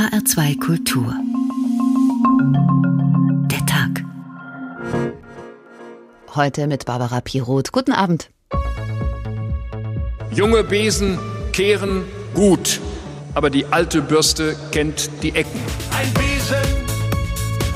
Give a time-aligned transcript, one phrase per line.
[0.00, 1.14] HR2 Kultur.
[3.50, 4.02] Der Tag.
[6.34, 7.70] Heute mit Barbara Piroth.
[7.70, 8.30] Guten Abend.
[10.30, 11.18] Junge Besen
[11.52, 12.80] kehren gut,
[13.34, 15.60] aber die alte Bürste kennt die Ecken.
[15.94, 16.56] Ein Besen,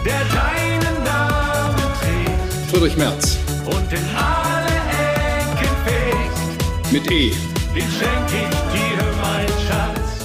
[0.06, 3.36] der deinen Namen trägt Friedrich Merz
[3.66, 6.92] und in alle Ecken fegt.
[6.92, 7.32] mit E.
[7.74, 8.53] Den schenk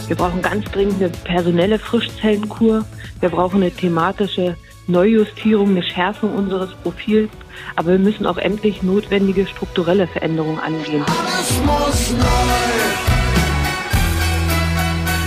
[0.09, 2.83] Wir brauchen ganz dringend eine personelle Frischzellenkur.
[3.19, 4.57] Wir brauchen eine thematische
[4.87, 7.29] Neujustierung, eine Schärfung unseres Profils.
[7.75, 11.03] Aber wir müssen auch endlich notwendige strukturelle Veränderungen angehen.
[11.03, 12.25] Alles muss neu.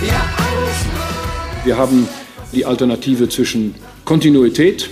[0.05, 1.65] Ja, alles neu.
[1.65, 2.09] Wir haben
[2.51, 4.89] die Alternative zwischen Kontinuität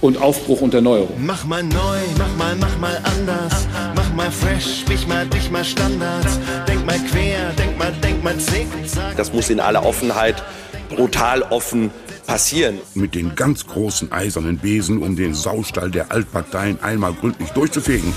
[0.00, 1.16] und Aufbruch und Erneuerung.
[1.18, 3.66] Mach mal neu, mach mal, mach mal anders.
[4.14, 6.38] Mal fresh, sprich mal, dich mal Standards.
[6.68, 9.16] Denk mal quer, denk mal, denk mal zickzack.
[9.16, 10.40] Das muss in aller Offenheit,
[10.88, 11.90] brutal offen
[12.24, 12.78] passieren.
[12.94, 18.14] mit den ganz großen eisernen Besen, um den Saustall der Altparteien einmal gründlich durchzufegen.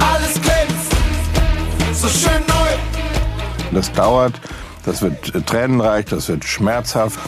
[0.00, 0.92] Alles glänzt.
[1.92, 3.72] So schön neu.
[3.72, 4.40] Das dauert,
[4.84, 7.20] das wird äh, tränenreich, das wird schmerzhaft.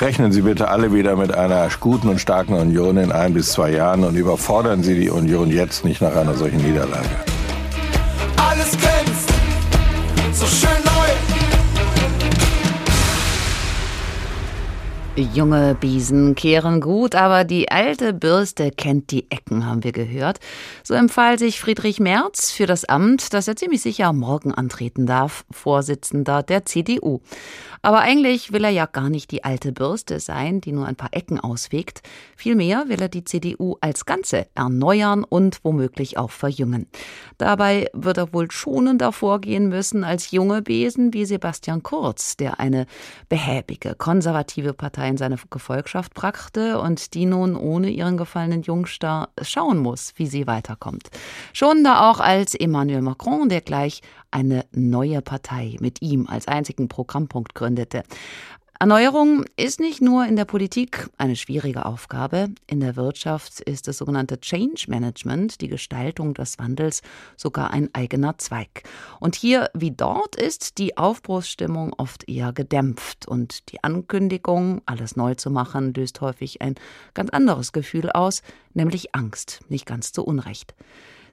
[0.00, 3.70] Rechnen Sie bitte alle wieder mit einer guten und starken Union in ein bis zwei
[3.70, 7.29] Jahren und überfordern Sie die Union jetzt nicht nach einer solchen Niederlage.
[15.20, 20.38] Junge Biesen kehren gut, aber die alte Bürste kennt die Ecken, haben wir gehört.
[20.82, 25.44] So empfahl sich Friedrich Merz für das Amt, das er ziemlich sicher morgen antreten darf,
[25.50, 27.20] Vorsitzender der CDU.
[27.82, 31.12] Aber eigentlich will er ja gar nicht die alte Bürste sein, die nur ein paar
[31.12, 32.02] Ecken ausfegt.
[32.36, 36.88] Vielmehr will er die CDU als Ganze erneuern und womöglich auch verjüngen.
[37.38, 42.86] Dabei wird er wohl schonender vorgehen müssen als junge Besen wie Sebastian Kurz, der eine
[43.28, 49.78] behäbige, konservative Partei in seine Gefolgschaft brachte und die nun ohne ihren gefallenen Jungstar schauen
[49.78, 51.10] muss, wie sie weiterkommt.
[51.52, 57.54] Schonender auch als Emmanuel Macron, der gleich eine neue Partei mit ihm als einzigen Programmpunkt
[57.54, 58.04] gründete.
[58.82, 62.48] Erneuerung ist nicht nur in der Politik eine schwierige Aufgabe.
[62.66, 67.02] In der Wirtschaft ist das sogenannte Change Management, die Gestaltung des Wandels,
[67.36, 68.84] sogar ein eigener Zweig.
[69.18, 75.34] Und hier wie dort ist die Aufbruchsstimmung oft eher gedämpft und die Ankündigung, alles neu
[75.34, 76.76] zu machen, löst häufig ein
[77.12, 78.40] ganz anderes Gefühl aus,
[78.72, 80.74] nämlich Angst, nicht ganz zu Unrecht.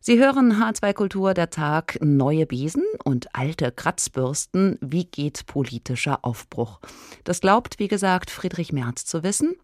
[0.08, 4.78] Sie hören H2 Kultur der Tag neue Besen und alte Kratzbürsten.
[4.80, 6.80] Wie geht politischer Aufbruch?
[7.26, 9.58] Das glaubt, wie gesagt, Friedrich Merz zu wissen.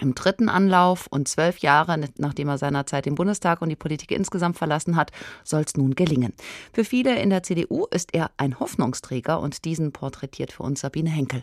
[0.00, 4.56] Im dritten Anlauf und zwölf Jahre, nachdem er seinerzeit den Bundestag und die Politik insgesamt
[4.56, 5.10] verlassen hat,
[5.42, 6.32] soll es nun gelingen.
[6.72, 11.10] Für viele in der CDU ist er ein Hoffnungsträger und diesen porträtiert für uns Sabine
[11.10, 11.42] Henkel.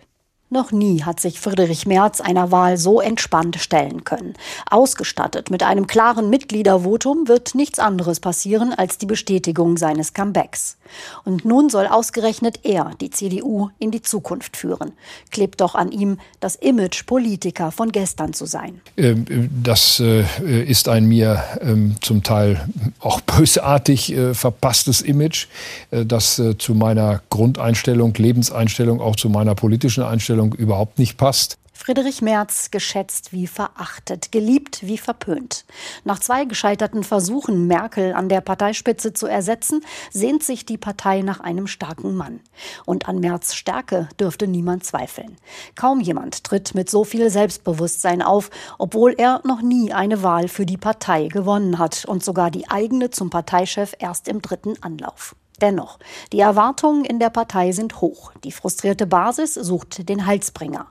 [0.51, 4.33] Noch nie hat sich Friedrich Merz einer Wahl so entspannt stellen können.
[4.69, 10.77] Ausgestattet mit einem klaren Mitgliedervotum wird nichts anderes passieren als die Bestätigung seines Comebacks.
[11.23, 14.93] Und nun soll ausgerechnet er die CDU in die Zukunft führen.
[15.29, 18.81] Klebt doch an ihm das Image, Politiker von gestern zu sein.
[18.97, 19.25] Ähm,
[19.61, 20.23] Das äh,
[20.63, 22.67] ist ein mir ähm, zum Teil
[22.99, 25.45] auch bösartig äh, verpasstes Image,
[25.91, 31.59] äh, das äh, zu meiner Grundeinstellung, Lebenseinstellung, auch zu meiner politischen Einstellung überhaupt nicht passt.
[31.81, 35.63] Friedrich Merz geschätzt wie verachtet, geliebt wie verpönt.
[36.03, 41.39] Nach zwei gescheiterten Versuchen, Merkel an der Parteispitze zu ersetzen, sehnt sich die Partei nach
[41.39, 42.41] einem starken Mann.
[42.85, 45.37] Und an Merz Stärke dürfte niemand zweifeln.
[45.75, 50.65] Kaum jemand tritt mit so viel Selbstbewusstsein auf, obwohl er noch nie eine Wahl für
[50.65, 55.33] die Partei gewonnen hat und sogar die eigene zum Parteichef erst im dritten Anlauf.
[55.61, 55.99] Dennoch,
[56.31, 58.31] die Erwartungen in der Partei sind hoch.
[58.43, 60.87] Die frustrierte Basis sucht den Halsbringer.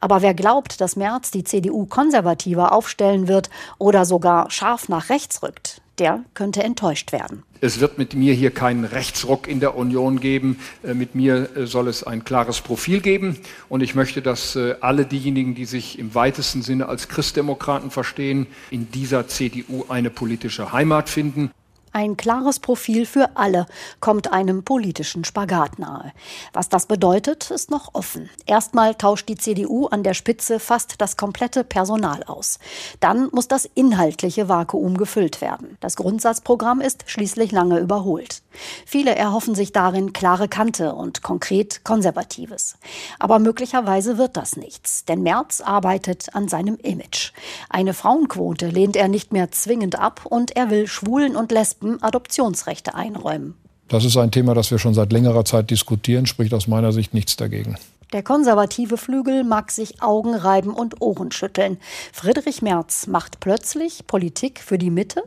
[0.00, 5.42] Aber wer glaubt, dass Merz die CDU konservativer aufstellen wird oder sogar scharf nach rechts
[5.42, 7.42] rückt, der könnte enttäuscht werden.
[7.60, 10.58] Es wird mit mir hier keinen Rechtsruck in der Union geben.
[10.82, 13.38] Äh, Mit mir äh, soll es ein klares Profil geben.
[13.68, 18.48] Und ich möchte, dass äh, alle diejenigen, die sich im weitesten Sinne als Christdemokraten verstehen,
[18.70, 21.52] in dieser CDU eine politische Heimat finden.
[21.94, 23.66] Ein klares Profil für alle
[24.00, 26.12] kommt einem politischen Spagat nahe.
[26.54, 28.30] Was das bedeutet, ist noch offen.
[28.46, 32.58] Erstmal tauscht die CDU an der Spitze fast das komplette Personal aus.
[33.00, 35.76] Dann muss das inhaltliche Vakuum gefüllt werden.
[35.80, 38.42] Das Grundsatzprogramm ist schließlich lange überholt.
[38.86, 42.78] Viele erhoffen sich darin klare Kante und konkret Konservatives.
[43.18, 47.32] Aber möglicherweise wird das nichts, denn Merz arbeitet an seinem Image.
[47.68, 52.94] Eine Frauenquote lehnt er nicht mehr zwingend ab und er will Schwulen und Lesben Adoptionsrechte
[52.94, 53.54] einräumen.
[53.88, 57.12] Das ist ein Thema, das wir schon seit längerer Zeit diskutieren, spricht aus meiner Sicht
[57.12, 57.76] nichts dagegen.
[58.12, 61.78] Der konservative Flügel mag sich Augen reiben und Ohren schütteln.
[62.12, 65.22] Friedrich Merz macht plötzlich Politik für die Mitte?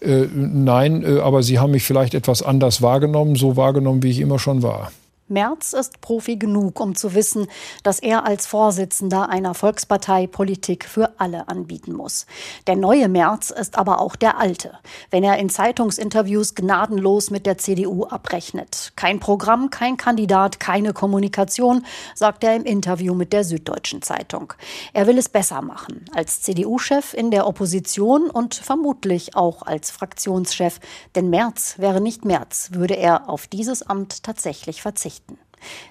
[0.00, 4.20] Äh, nein, äh, aber Sie haben mich vielleicht etwas anders wahrgenommen, so wahrgenommen, wie ich
[4.20, 4.92] immer schon war.
[5.30, 7.48] Merz ist Profi genug, um zu wissen,
[7.82, 12.24] dass er als Vorsitzender einer Volkspartei Politik für alle anbieten muss.
[12.66, 14.78] Der neue Merz ist aber auch der alte,
[15.10, 18.92] wenn er in Zeitungsinterviews gnadenlos mit der CDU abrechnet.
[18.96, 21.84] Kein Programm, kein Kandidat, keine Kommunikation,
[22.14, 24.54] sagt er im Interview mit der Süddeutschen Zeitung.
[24.94, 30.80] Er will es besser machen, als CDU-Chef in der Opposition und vermutlich auch als Fraktionschef.
[31.14, 35.17] Denn Merz wäre nicht Merz, würde er auf dieses Amt tatsächlich verzichten.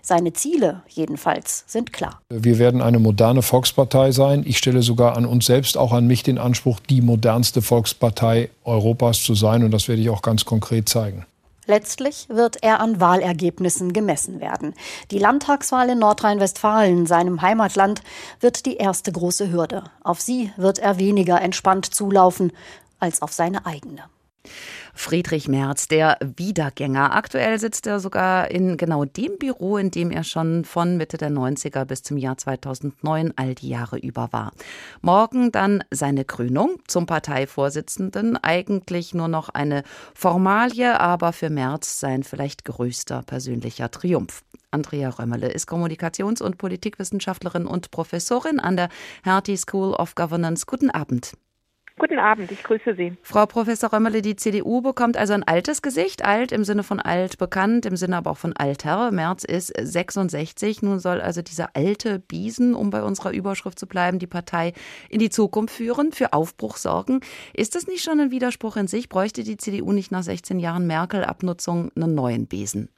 [0.01, 2.21] Seine Ziele jedenfalls sind klar.
[2.29, 4.43] Wir werden eine moderne Volkspartei sein.
[4.45, 9.23] Ich stelle sogar an uns selbst, auch an mich den Anspruch, die modernste Volkspartei Europas
[9.23, 9.63] zu sein.
[9.63, 11.25] Und das werde ich auch ganz konkret zeigen.
[11.67, 14.73] Letztlich wird er an Wahlergebnissen gemessen werden.
[15.11, 18.01] Die Landtagswahl in Nordrhein-Westfalen, seinem Heimatland,
[18.39, 19.83] wird die erste große Hürde.
[20.01, 22.53] Auf sie wird er weniger entspannt zulaufen
[22.99, 24.03] als auf seine eigene.
[24.93, 27.13] Friedrich Merz, der Wiedergänger.
[27.13, 31.29] Aktuell sitzt er sogar in genau dem Büro, in dem er schon von Mitte der
[31.29, 34.53] 90er bis zum Jahr 2009 all die Jahre über war.
[35.01, 38.37] Morgen dann seine Krönung zum Parteivorsitzenden.
[38.37, 39.83] Eigentlich nur noch eine
[40.15, 44.43] Formalie, aber für Merz sein vielleicht größter persönlicher Triumph.
[44.71, 48.89] Andrea Römmerle ist Kommunikations- und Politikwissenschaftlerin und Professorin an der
[49.23, 50.65] Hertie School of Governance.
[50.65, 51.33] Guten Abend.
[51.99, 53.13] Guten Abend, ich grüße Sie.
[53.23, 57.39] Frau Professor Römmerle, die CDU bekommt also ein altes Gesicht, alt im Sinne von alt
[57.39, 59.11] bekannt, im Sinne aber auch von alter.
[59.11, 64.19] Merz ist 66, nun soll also dieser alte Biesen, um bei unserer Überschrift zu bleiben,
[64.19, 64.73] die Partei
[65.09, 67.21] in die Zukunft führen, für Aufbruch sorgen.
[67.55, 69.09] Ist das nicht schon ein Widerspruch in sich?
[69.09, 72.89] Bräuchte die CDU nicht nach 16 Jahren Merkel-Abnutzung einen neuen Besen?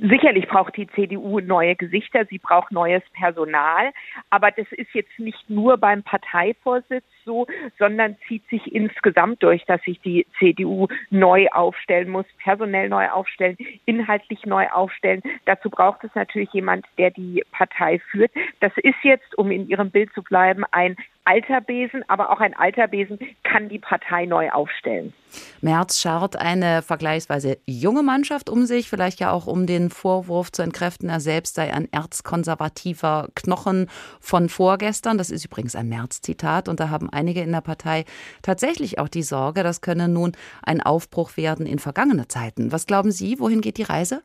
[0.00, 3.92] Sicherlich braucht die CDU neue Gesichter, sie braucht neues Personal,
[4.30, 7.46] aber das ist jetzt nicht nur beim Parteivorsitz so,
[7.78, 13.56] sondern zieht sich insgesamt durch, dass sich die CDU neu aufstellen muss, personell neu aufstellen,
[13.86, 15.22] inhaltlich neu aufstellen.
[15.44, 18.32] Dazu braucht es natürlich jemand, der die Partei führt.
[18.60, 22.54] Das ist jetzt, um in Ihrem Bild zu bleiben, ein alter Besen, aber auch ein
[22.54, 25.12] alter Besen kann die Partei neu aufstellen.
[25.60, 30.62] Merz schart eine vergleichsweise junge Mannschaft um sich, vielleicht ja auch um den Vorwurf zu
[30.62, 33.88] entkräften, er selbst sei ein erzkonservativer Knochen
[34.20, 35.18] von vorgestern.
[35.18, 38.04] Das ist übrigens ein Merz-Zitat und da haben einige in der Partei
[38.42, 40.32] tatsächlich auch die Sorge, das könne nun
[40.62, 42.70] ein Aufbruch werden in vergangene Zeiten.
[42.70, 44.22] Was glauben Sie, wohin geht die Reise?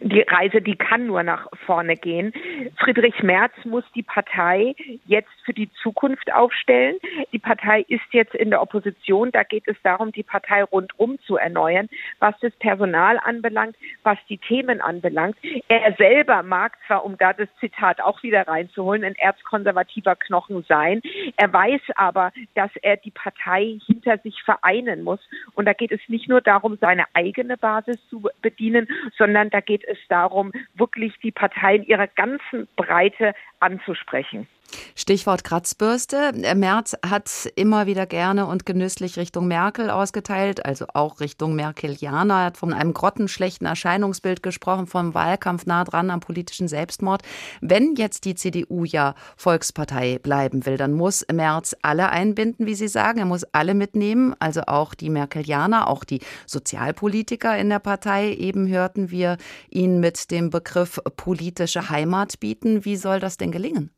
[0.00, 2.32] Die Reise, die kann nur nach vorne gehen.
[2.78, 4.74] Friedrich Merz muss die Partei
[5.06, 6.96] jetzt für die Zukunft aufstellen.
[7.32, 9.30] Die Partei ist jetzt in der Opposition.
[9.32, 11.88] Da geht es darum, die Partei rundum zu erneuern,
[12.18, 15.36] was das Personal anbelangt, was die Themen anbelangt.
[15.68, 21.00] Er selber mag zwar, um da das Zitat auch wieder reinzuholen, ein erzkonservativer Knochen sein.
[21.36, 25.20] Er weiß aber, dass er die Partei hinter sich vereinen muss.
[25.54, 29.77] Und da geht es nicht nur darum, seine eigene Basis zu bedienen, sondern da geht
[29.78, 34.46] geht es darum, wirklich die Parteien ihrer ganzen Breite anzusprechen.
[34.94, 36.32] Stichwort Kratzbürste.
[36.54, 42.34] Merz hat immer wieder gerne und genüsslich Richtung Merkel ausgeteilt, also auch Richtung Merkelianer.
[42.34, 47.22] Er hat von einem grottenschlechten Erscheinungsbild gesprochen, vom Wahlkampf nah dran am politischen Selbstmord.
[47.60, 52.88] Wenn jetzt die CDU ja Volkspartei bleiben will, dann muss Merz alle einbinden, wie Sie
[52.88, 53.18] sagen.
[53.18, 58.32] Er muss alle mitnehmen, also auch die Merkelianer, auch die Sozialpolitiker in der Partei.
[58.34, 59.36] Eben hörten wir
[59.70, 62.84] ihn mit dem Begriff politische Heimat bieten.
[62.84, 63.90] Wie soll das denn gelingen?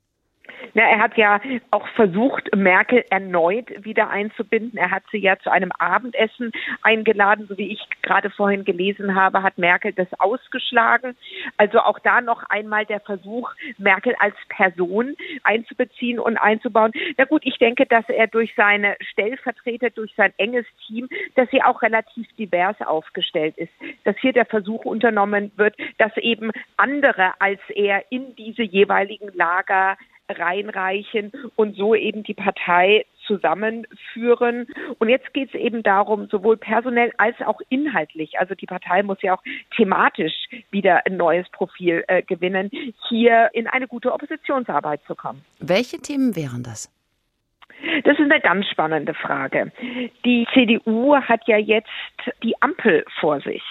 [0.75, 1.41] Na, er hat ja
[1.71, 4.79] auch versucht, Merkel erneut wieder einzubinden.
[4.79, 6.53] Er hat sie ja zu einem Abendessen
[6.83, 11.17] eingeladen, so wie ich gerade vorhin gelesen habe, hat Merkel das ausgeschlagen.
[11.57, 16.93] Also auch da noch einmal der Versuch, Merkel als Person einzubeziehen und einzubauen.
[17.17, 21.63] Na gut, ich denke, dass er durch seine Stellvertreter, durch sein enges Team, dass sie
[21.63, 23.73] auch relativ divers aufgestellt ist.
[24.05, 29.97] Dass hier der Versuch unternommen wird, dass eben andere als er in diese jeweiligen Lager
[30.39, 34.67] reinreichen und so eben die Partei zusammenführen.
[34.99, 39.23] Und jetzt geht es eben darum, sowohl personell als auch inhaltlich, also die Partei muss
[39.23, 39.43] ja auch
[39.77, 40.35] thematisch
[40.71, 42.71] wieder ein neues Profil äh, gewinnen,
[43.09, 45.45] hier in eine gute Oppositionsarbeit zu kommen.
[45.61, 46.91] Welche Themen wären das?
[48.05, 49.73] Das ist eine ganz spannende Frage.
[50.25, 51.89] Die CDU hat ja jetzt
[52.43, 53.63] die Ampel vor sich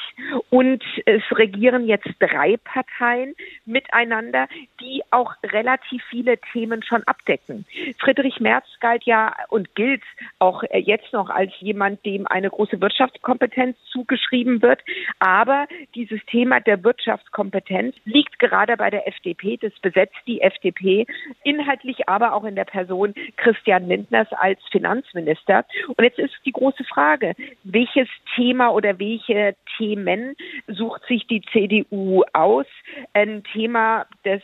[0.50, 3.36] und es regieren jetzt drei Parteien
[3.66, 4.48] miteinander,
[4.82, 7.66] die auch relativ viele Themen schon abdecken.
[8.00, 10.04] Friedrich Merz galt ja und gilt
[10.40, 14.82] auch jetzt noch als jemand, dem eine große Wirtschaftskompetenz zugeschrieben wird.
[15.20, 19.58] Aber dieses Thema der Wirtschaftskompetenz liegt gerade bei der FDP.
[19.58, 21.06] Das besetzt die FDP
[21.44, 25.66] inhaltlich, aber auch in der Person Christian Lindners als Finanzminister.
[25.88, 30.36] Und jetzt ist die große Frage, welches Thema oder welche Themen
[30.68, 32.66] sucht sich die CDU aus?
[33.14, 34.42] Ein Thema des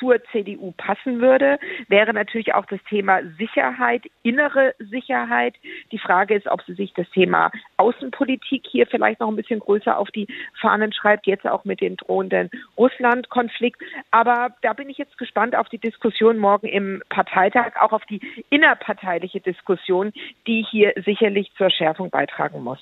[0.00, 5.54] zur CDU passen würde, wäre natürlich auch das Thema Sicherheit, innere Sicherheit.
[5.92, 9.96] Die Frage ist, ob sie sich das Thema Außenpolitik hier vielleicht noch ein bisschen größer
[9.96, 10.26] auf die
[10.60, 13.82] Fahnen schreibt, jetzt auch mit dem drohenden Russland-Konflikt.
[14.10, 18.20] Aber da bin ich jetzt gespannt auf die Diskussion morgen im Parteitag, auch auf die
[18.48, 20.12] innerparteiliche Diskussion,
[20.46, 22.80] die hier sicherlich zur Schärfung beitragen muss.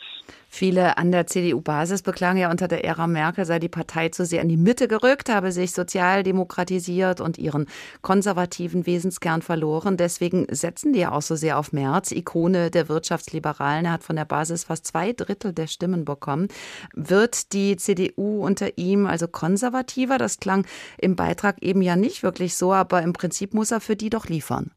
[0.50, 4.40] Viele an der CDU-Basis beklagen ja, unter der Ära Merkel sei die Partei zu sehr
[4.40, 7.66] in die Mitte gerückt, habe sich sozial demokratisiert und ihren
[8.00, 9.98] konservativen Wesenskern verloren.
[9.98, 13.84] Deswegen setzen die ja auch so sehr auf Merz, Ikone der Wirtschaftsliberalen.
[13.84, 16.48] Er hat von der Basis fast zwei Drittel der Stimmen bekommen.
[16.94, 20.16] Wird die CDU unter ihm also konservativer?
[20.16, 23.96] Das klang im Beitrag eben ja nicht wirklich so, aber im Prinzip muss er für
[23.96, 24.72] die doch liefern.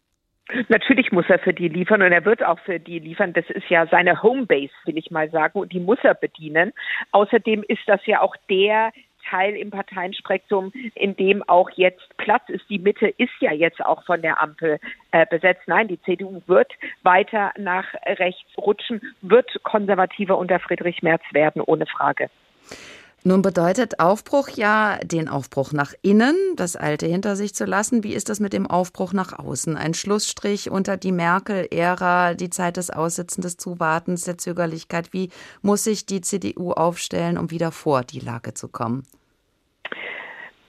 [0.69, 3.33] Natürlich muss er für die liefern und er wird auch für die liefern.
[3.33, 6.73] Das ist ja seine Homebase, will ich mal sagen, und die muss er bedienen.
[7.11, 8.91] Außerdem ist das ja auch der
[9.29, 12.69] Teil im Parteienspektrum, in dem auch jetzt Platz ist.
[12.69, 14.79] Die Mitte ist ja jetzt auch von der Ampel
[15.11, 15.61] äh, besetzt.
[15.67, 16.71] Nein, die CDU wird
[17.03, 22.29] weiter nach rechts rutschen, wird konservativer unter Friedrich Merz werden, ohne Frage.
[23.23, 28.03] Nun bedeutet Aufbruch ja den Aufbruch nach innen, das Alte hinter sich zu lassen.
[28.03, 29.77] Wie ist das mit dem Aufbruch nach außen?
[29.77, 35.13] Ein Schlussstrich unter die Merkel-Ära, die Zeit des Aussitzens, des Zuwartens, der Zögerlichkeit.
[35.13, 35.29] Wie
[35.61, 39.03] muss sich die CDU aufstellen, um wieder vor die Lage zu kommen?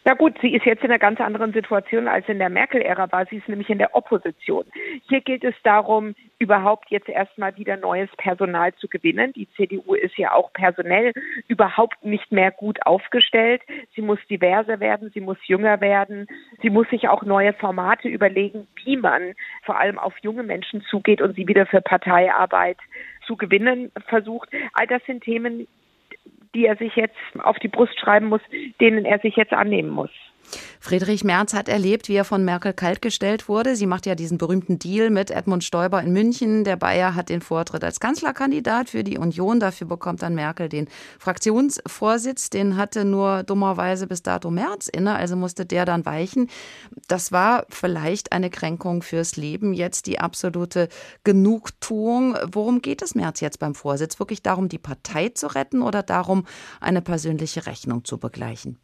[0.04, 3.24] Na gut, sie ist jetzt in einer ganz anderen Situation als in der Merkel-Ära war.
[3.26, 4.64] Sie ist nämlich in der Opposition.
[5.08, 9.32] Hier gilt es darum, überhaupt jetzt erstmal wieder neues Personal zu gewinnen.
[9.34, 11.12] Die CDU ist ja auch personell
[11.46, 13.62] überhaupt nicht mehr gut aufgestellt.
[13.94, 16.26] Sie muss diverser werden, sie muss jünger werden.
[16.62, 21.22] Sie muss sich auch neue Formate überlegen, wie man vor allem auf junge Menschen zugeht
[21.22, 22.78] und sie wieder für Parteiarbeit
[23.24, 24.48] zu gewinnen versucht.
[24.72, 25.68] All das sind Themen,
[26.54, 28.42] die er sich jetzt auf die Brust schreiben muss,
[28.80, 30.10] denen er sich jetzt annehmen muss.
[30.80, 33.76] Friedrich Merz hat erlebt, wie er von Merkel kaltgestellt wurde.
[33.76, 36.64] Sie macht ja diesen berühmten Deal mit Edmund Stoiber in München.
[36.64, 39.60] Der Bayer hat den Vortritt als Kanzlerkandidat für die Union.
[39.60, 42.50] Dafür bekommt dann Merkel den Fraktionsvorsitz.
[42.50, 46.48] Den hatte nur dummerweise bis dato Merz inne, also musste der dann weichen.
[47.08, 49.72] Das war vielleicht eine Kränkung fürs Leben.
[49.74, 50.88] Jetzt die absolute
[51.24, 52.36] Genugtuung.
[52.50, 54.18] Worum geht es Merz jetzt beim Vorsitz?
[54.18, 56.44] Wirklich darum, die Partei zu retten oder darum,
[56.80, 58.78] eine persönliche Rechnung zu begleichen?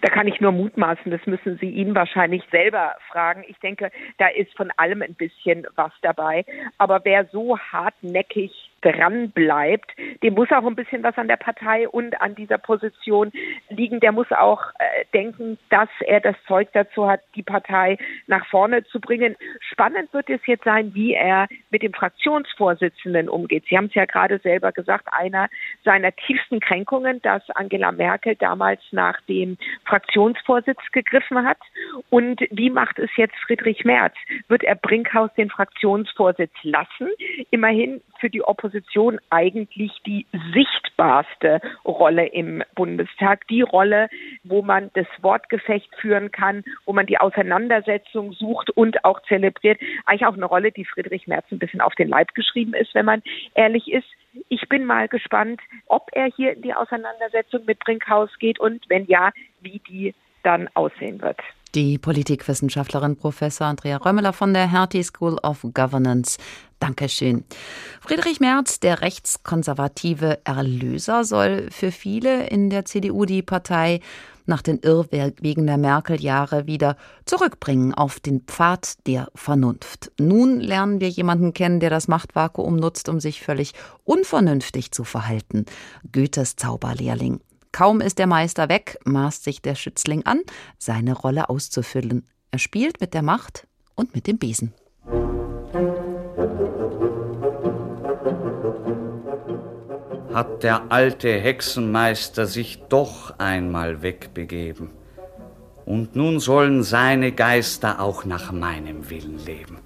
[0.00, 3.44] Da kann ich nur mutmaßen, das müssen Sie ihn wahrscheinlich selber fragen.
[3.48, 6.44] Ich denke, da ist von allem ein bisschen was dabei.
[6.78, 9.90] Aber wer so hartnäckig dran bleibt,
[10.22, 13.30] dem muss auch ein bisschen was an der Partei und an dieser Position
[13.68, 14.00] liegen.
[14.00, 18.84] Der muss auch äh, denken, dass er das Zeug dazu hat, die Partei nach vorne
[18.84, 19.36] zu bringen.
[19.60, 23.64] Spannend wird es jetzt sein, wie er mit dem Fraktionsvorsitzenden umgeht.
[23.68, 25.48] Sie haben es ja gerade selber gesagt, einer
[25.84, 31.58] seiner tiefsten Kränkungen, dass Angela Merkel damals nach dem Fraktionsvorsitz gegriffen hat.
[32.08, 34.14] Und wie macht es jetzt Friedrich Merz?
[34.48, 37.08] Wird er Brinkhaus den Fraktionsvorsitz lassen?
[37.50, 44.08] Immerhin für die Opposition Opposition eigentlich die sichtbarste Rolle im Bundestag, die Rolle,
[44.44, 49.80] wo man das Wortgefecht führen kann, wo man die Auseinandersetzung sucht und auch zelebriert.
[50.06, 53.06] Eigentlich auch eine Rolle, die Friedrich Merz ein bisschen auf den Leib geschrieben ist, wenn
[53.06, 53.22] man
[53.54, 54.06] ehrlich ist.
[54.48, 59.06] Ich bin mal gespannt, ob er hier in die Auseinandersetzung mit Brinkhaus geht und wenn
[59.06, 61.40] ja, wie die dann aussehen wird.
[61.74, 66.38] Die Politikwissenschaftlerin Professor Andrea Römmeler von der Hertie School of Governance.
[66.80, 67.44] Dankeschön.
[68.00, 74.00] Friedrich Merz, der rechtskonservative Erlöser, soll für viele in der CDU die Partei
[74.46, 76.96] nach den Irrwegen der Merkel-Jahre wieder
[77.26, 80.10] zurückbringen auf den Pfad der Vernunft.
[80.18, 85.66] Nun lernen wir jemanden kennen, der das Machtvakuum nutzt, um sich völlig unvernünftig zu verhalten.
[86.12, 87.40] Goethes Zauberlehrling.
[87.72, 90.40] Kaum ist der Meister weg, maßt sich der Schützling an,
[90.78, 92.26] seine Rolle auszufüllen.
[92.50, 94.72] Er spielt mit der Macht und mit dem Besen.
[100.32, 104.90] Hat der alte Hexenmeister sich doch einmal wegbegeben.
[105.84, 109.78] Und nun sollen seine Geister auch nach meinem Willen leben.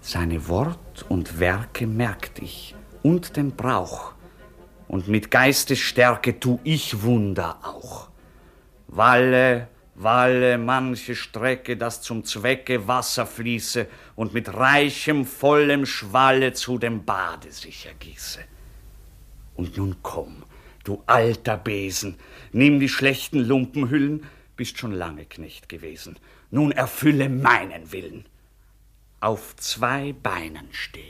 [0.00, 4.12] Seine Wort und Werke merkt ich und den Brauch,
[4.86, 8.08] und mit Geistesstärke tu ich Wunder auch.
[8.86, 16.78] Walle, Walle, manche Strecke, dass zum Zwecke Wasser fließe und mit reichem, vollem Schwalle zu
[16.78, 18.40] dem Bade sich ergieße.
[19.60, 20.42] Und nun komm,
[20.84, 22.16] du alter Besen,
[22.50, 24.24] nimm die schlechten Lumpenhüllen,
[24.56, 26.16] bist schon lange Knecht gewesen.
[26.50, 28.24] Nun erfülle meinen Willen.
[29.20, 31.04] Auf zwei Beinen stehe.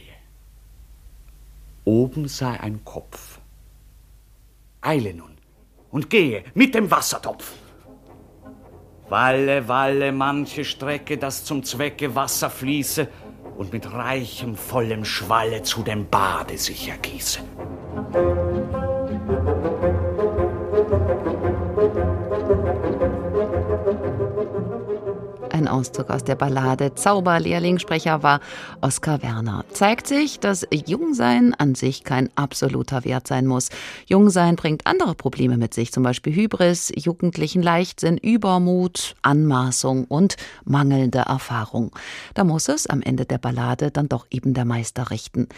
[1.84, 3.38] Oben sei ein Kopf.
[4.80, 5.38] Eile nun
[5.92, 7.52] und gehe mit dem Wassertopf.
[9.08, 13.06] Walle, walle manche Strecke, dass zum Zwecke Wasser fließe
[13.58, 17.38] und mit reichem, vollem Schwalle zu dem Bade sich ergieße.
[25.52, 27.78] Ein Auszug aus der Ballade Zauberlehrling.
[27.78, 28.40] Sprecher war
[28.80, 29.64] Oskar Werner.
[29.72, 33.68] Zeigt sich, dass Jungsein an sich kein absoluter Wert sein muss.
[34.06, 41.18] Jungsein bringt andere Probleme mit sich, zum Beispiel Hybris, jugendlichen Leichtsinn, Übermut, Anmaßung und mangelnde
[41.18, 41.90] Erfahrung.
[42.34, 45.48] Da muss es am Ende der Ballade dann doch eben der Meister richten.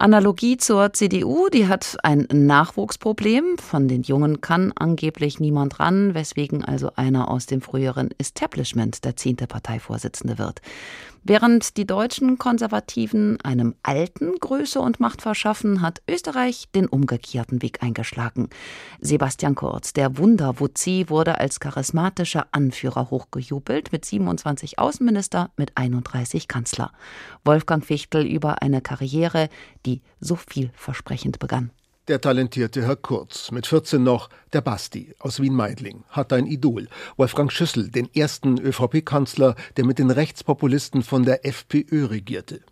[0.00, 3.58] Analogie zur CDU, die hat ein Nachwuchsproblem.
[3.58, 9.16] Von den Jungen kann angeblich niemand ran, weswegen also einer aus dem früheren Establishment der
[9.16, 10.62] zehnte Parteivorsitzende wird.
[11.22, 17.82] Während die deutschen Konservativen einem Alten Größe und Macht verschaffen, hat Österreich den umgekehrten Weg
[17.82, 18.48] eingeschlagen.
[19.00, 26.90] Sebastian Kurz, der Wunderwutzi, wurde als charismatischer Anführer hochgejubelt, mit 27 Außenminister, mit 31 Kanzler.
[27.44, 29.50] Wolfgang Fichtel über eine Karriere,
[29.84, 31.70] die so vielversprechend begann.
[32.10, 37.52] Der talentierte Herr Kurz, mit 14 noch der Basti aus Wien-Meidling, hat ein Idol, Wolfgang
[37.52, 42.62] Schüssel, den ersten ÖVP-Kanzler, der mit den Rechtspopulisten von der FPÖ regierte.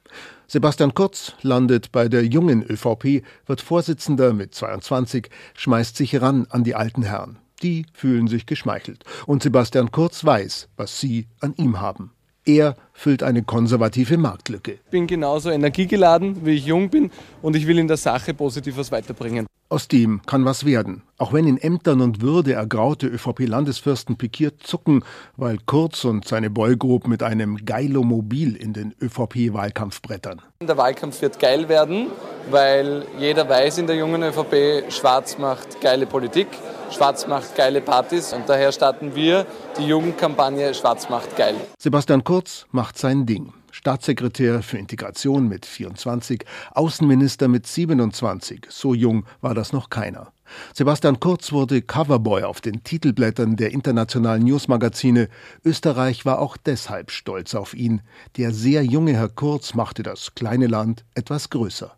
[0.48, 6.64] Sebastian Kurz landet bei der jungen ÖVP, wird Vorsitzender mit 22, schmeißt sich ran an
[6.64, 7.38] die alten Herren.
[7.62, 9.04] Die fühlen sich geschmeichelt.
[9.26, 12.10] Und Sebastian Kurz weiß, was sie an ihm haben.
[12.48, 14.72] Er füllt eine konservative Marktlücke.
[14.72, 17.10] Ich bin genauso energiegeladen, wie ich jung bin
[17.42, 19.46] und ich will in der Sache positiv was weiterbringen.
[19.68, 21.02] Aus dem kann was werden.
[21.18, 25.04] Auch wenn in Ämtern und Würde ergraute ÖVP-Landesfürsten pikiert zucken,
[25.36, 30.40] weil Kurz und seine Boygroup mit einem Geilomobil in den ÖVP-Wahlkampf brettern.
[30.62, 32.06] Der Wahlkampf wird geil werden,
[32.50, 36.46] weil jeder weiß in der jungen ÖVP, Schwarz macht geile Politik.
[36.90, 39.46] Schwarz macht geile Partys und daher starten wir
[39.78, 41.54] die Jugendkampagne Schwarz macht geil.
[41.78, 43.52] Sebastian Kurz macht sein Ding.
[43.70, 48.66] Staatssekretär für Integration mit 24, Außenminister mit 27.
[48.70, 50.32] So jung war das noch keiner.
[50.72, 55.28] Sebastian Kurz wurde Coverboy auf den Titelblättern der internationalen Newsmagazine.
[55.64, 58.00] Österreich war auch deshalb stolz auf ihn.
[58.36, 61.94] Der sehr junge Herr Kurz machte das kleine Land etwas größer.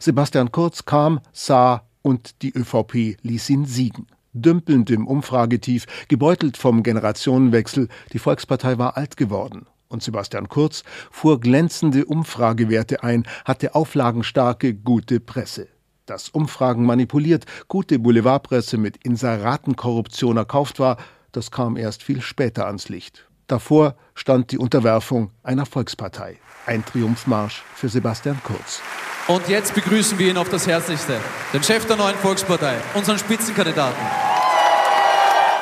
[0.00, 6.82] Sebastian Kurz kam, sah und die ÖVP ließ ihn siegen dümpelnd im Umfragetief, gebeutelt vom
[6.82, 9.66] Generationenwechsel, die Volkspartei war alt geworden.
[9.88, 15.68] Und Sebastian Kurz fuhr glänzende Umfragewerte ein, hatte auflagenstarke, gute Presse.
[16.06, 20.98] Dass Umfragen manipuliert, gute Boulevardpresse mit Inseratenkorruption erkauft war,
[21.32, 23.26] das kam erst viel später ans Licht.
[23.46, 26.38] Davor stand die Unterwerfung einer Volkspartei.
[26.66, 28.80] Ein Triumphmarsch für Sebastian Kurz.
[29.26, 31.18] Und jetzt begrüßen wir ihn auf das Herzlichste,
[31.52, 34.23] den Chef der neuen Volkspartei, unseren Spitzenkandidaten.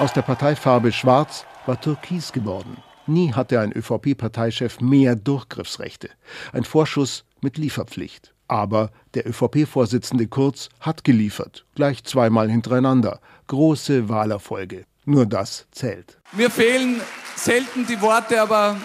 [0.02, 2.78] Aus der Parteifarbe Schwarz war Türkis geworden.
[3.06, 6.10] Nie hatte ein ÖVP-Parteichef mehr Durchgriffsrechte.
[6.52, 8.34] Ein Vorschuss mit Lieferpflicht.
[8.48, 13.20] Aber der ÖVP-Vorsitzende Kurz hat geliefert, gleich zweimal hintereinander.
[13.46, 14.86] Große Wahlerfolge.
[15.04, 16.18] Nur das zählt.
[16.32, 17.00] Mir fehlen
[17.36, 18.76] selten die Worte, aber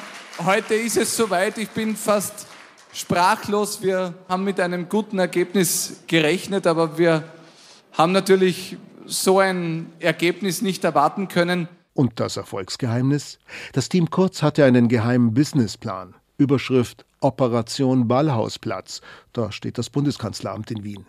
[0.45, 1.57] heute ist es soweit.
[1.57, 2.45] Ich bin fast
[2.93, 3.81] sprachlos.
[3.81, 7.23] Wir haben mit einem guten Ergebnis gerechnet, aber wir
[7.93, 11.67] haben natürlich so ein Ergebnis nicht erwarten können.
[11.93, 13.39] Und das Erfolgsgeheimnis?
[13.73, 16.13] Das Team Kurz hatte einen geheimen Businessplan.
[16.37, 19.01] Überschrift Operation Ballhausplatz.
[19.33, 21.05] Da steht das Bundeskanzleramt in Wien.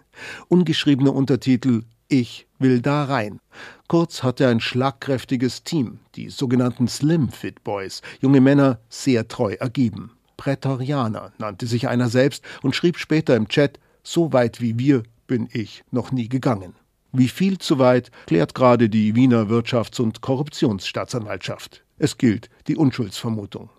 [0.49, 3.41] Ungeschriebener Untertitel Ich will da rein.
[3.89, 10.13] Kurz hatte ein schlagkräftiges Team, die sogenannten Slim Fit Boys, junge Männer sehr treu ergeben.
[10.39, 15.49] Prätorianer nannte sich einer selbst und schrieb später im Chat, so weit wie wir bin
[15.53, 16.75] ich noch nie gegangen.
[17.13, 21.83] Wie viel zu weit klärt gerade die Wiener Wirtschafts- und Korruptionsstaatsanwaltschaft.
[21.99, 23.71] Es gilt die Unschuldsvermutung.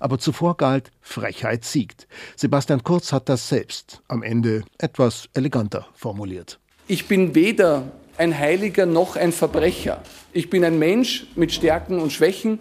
[0.00, 2.08] Aber zuvor galt, Frechheit siegt.
[2.34, 6.58] Sebastian Kurz hat das selbst am Ende etwas eleganter formuliert.
[6.86, 10.02] Ich bin weder ein Heiliger noch ein Verbrecher.
[10.32, 12.58] Ich bin ein Mensch mit Stärken und Schwächen,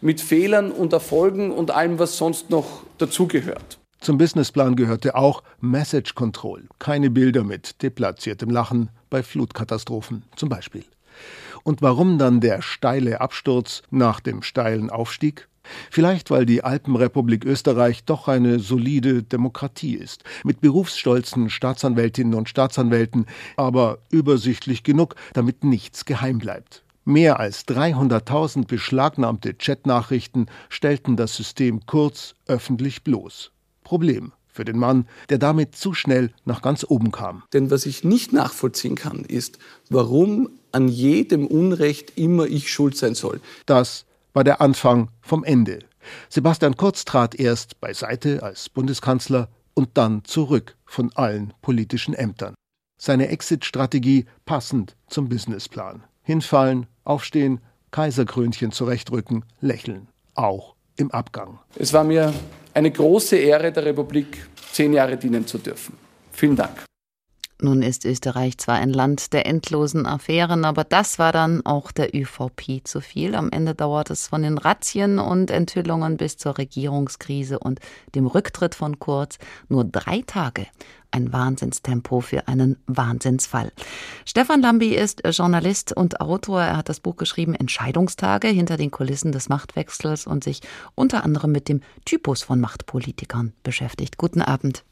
[0.00, 3.78] mit Fehlern und Erfolgen und allem, was sonst noch dazugehört.
[4.00, 10.84] Zum Businessplan gehörte auch Message Control, keine Bilder mit deplatziertem Lachen bei Flutkatastrophen zum Beispiel.
[11.64, 15.48] Und warum dann der steile Absturz nach dem steilen Aufstieg?
[15.90, 23.26] Vielleicht, weil die Alpenrepublik Österreich doch eine solide Demokratie ist, mit berufsstolzen Staatsanwältinnen und Staatsanwälten,
[23.56, 26.84] aber übersichtlich genug, damit nichts geheim bleibt.
[27.04, 33.50] Mehr als 300.000 beschlagnahmte Chatnachrichten stellten das System kurz öffentlich bloß.
[33.82, 37.44] Problem für den Mann, der damit zu schnell nach ganz oben kam.
[37.52, 43.14] Denn was ich nicht nachvollziehen kann, ist, warum an jedem Unrecht immer ich schuld sein
[43.14, 43.40] soll.
[43.66, 45.78] Das war der Anfang vom Ende.
[46.28, 52.54] Sebastian Kurz trat erst beiseite als Bundeskanzler und dann zurück von allen politischen Ämtern.
[53.00, 56.02] Seine Exit-Strategie passend zum Businessplan.
[56.24, 57.60] Hinfallen, aufstehen,
[57.92, 60.08] Kaiserkrönchen zurechtrücken, lächeln.
[60.34, 61.60] Auch im Abgang.
[61.76, 62.34] Es war mir
[62.78, 65.94] eine große Ehre, der Republik zehn Jahre dienen zu dürfen.
[66.32, 66.87] Vielen Dank.
[67.60, 72.14] Nun ist Österreich zwar ein Land der endlosen Affären, aber das war dann auch der
[72.14, 73.34] ÖVP zu viel.
[73.34, 77.80] Am Ende dauert es von den Razzien und Enthüllungen bis zur Regierungskrise und
[78.14, 80.68] dem Rücktritt von Kurz nur drei Tage.
[81.10, 83.72] Ein Wahnsinnstempo für einen Wahnsinnsfall.
[84.24, 86.62] Stefan Lambi ist Journalist und Autor.
[86.62, 90.60] Er hat das Buch geschrieben Entscheidungstage hinter den Kulissen des Machtwechsels und sich
[90.94, 94.16] unter anderem mit dem Typus von Machtpolitikern beschäftigt.
[94.16, 94.84] Guten Abend.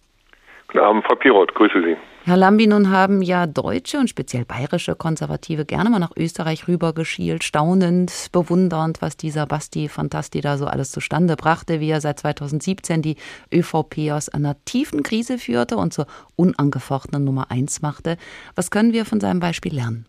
[0.77, 1.97] Guten Abend, Frau Piroth, grüße Sie.
[2.27, 7.45] Herr Lambi, nun haben ja deutsche und speziell bayerische Konservative gerne mal nach Österreich rübergeschielt,
[7.45, 13.01] staunend, bewundernd, was dieser Basti Fantasti da so alles zustande brachte, wie er seit 2017
[13.01, 13.17] die
[13.51, 16.05] ÖVP aus einer tiefen Krise führte und zur
[16.37, 18.19] unangefochtenen Nummer eins machte.
[18.55, 20.05] Was können wir von seinem Beispiel lernen?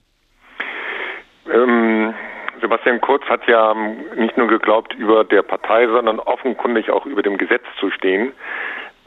[1.50, 2.14] Ähm,
[2.60, 3.74] Sebastian Kurz hat ja
[4.18, 8.34] nicht nur geglaubt, über der Partei, sondern offenkundig auch über dem Gesetz zu stehen.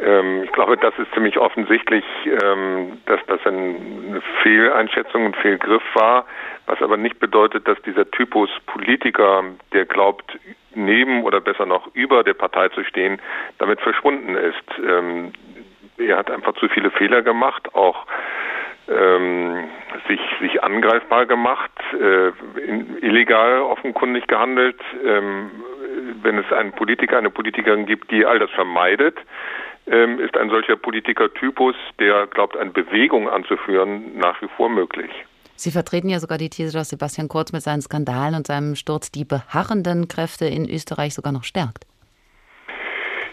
[0.02, 2.04] Ähm, ich glaube, das ist ziemlich offensichtlich,
[2.42, 6.24] ähm, dass das eine Fehleinschätzung, ein Fehlgriff war,
[6.66, 10.38] was aber nicht bedeutet, dass dieser Typus Politiker, der glaubt,
[10.74, 13.20] neben oder besser noch über der Partei zu stehen,
[13.58, 14.78] damit verschwunden ist.
[14.86, 15.32] Ähm,
[15.98, 18.06] er hat einfach zu viele Fehler gemacht, auch
[18.88, 19.68] ähm,
[20.08, 22.32] sich, sich angreifbar gemacht, äh,
[23.04, 24.80] illegal offenkundig gehandelt.
[25.04, 25.50] Ähm,
[26.22, 29.16] wenn es einen Politiker, eine Politikerin gibt, die all das vermeidet,
[29.86, 35.10] ähm, ist ein solcher Politikertypus, der glaubt, eine Bewegung anzuführen, nach wie vor möglich.
[35.56, 39.10] Sie vertreten ja sogar die These, dass Sebastian Kurz mit seinen Skandalen und seinem Sturz
[39.10, 41.84] die beharrenden Kräfte in Österreich sogar noch stärkt.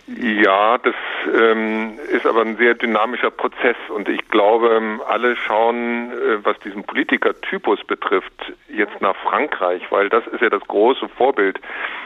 [0.08, 0.96] Ja, das
[1.38, 6.86] ähm, ist aber ein sehr dynamischer Prozess und ich glaube, alle schauen, äh, was diesen
[6.86, 11.60] Politikertypus betrifft, jetzt nach Frankreich, weil das ist ja das große Vorbild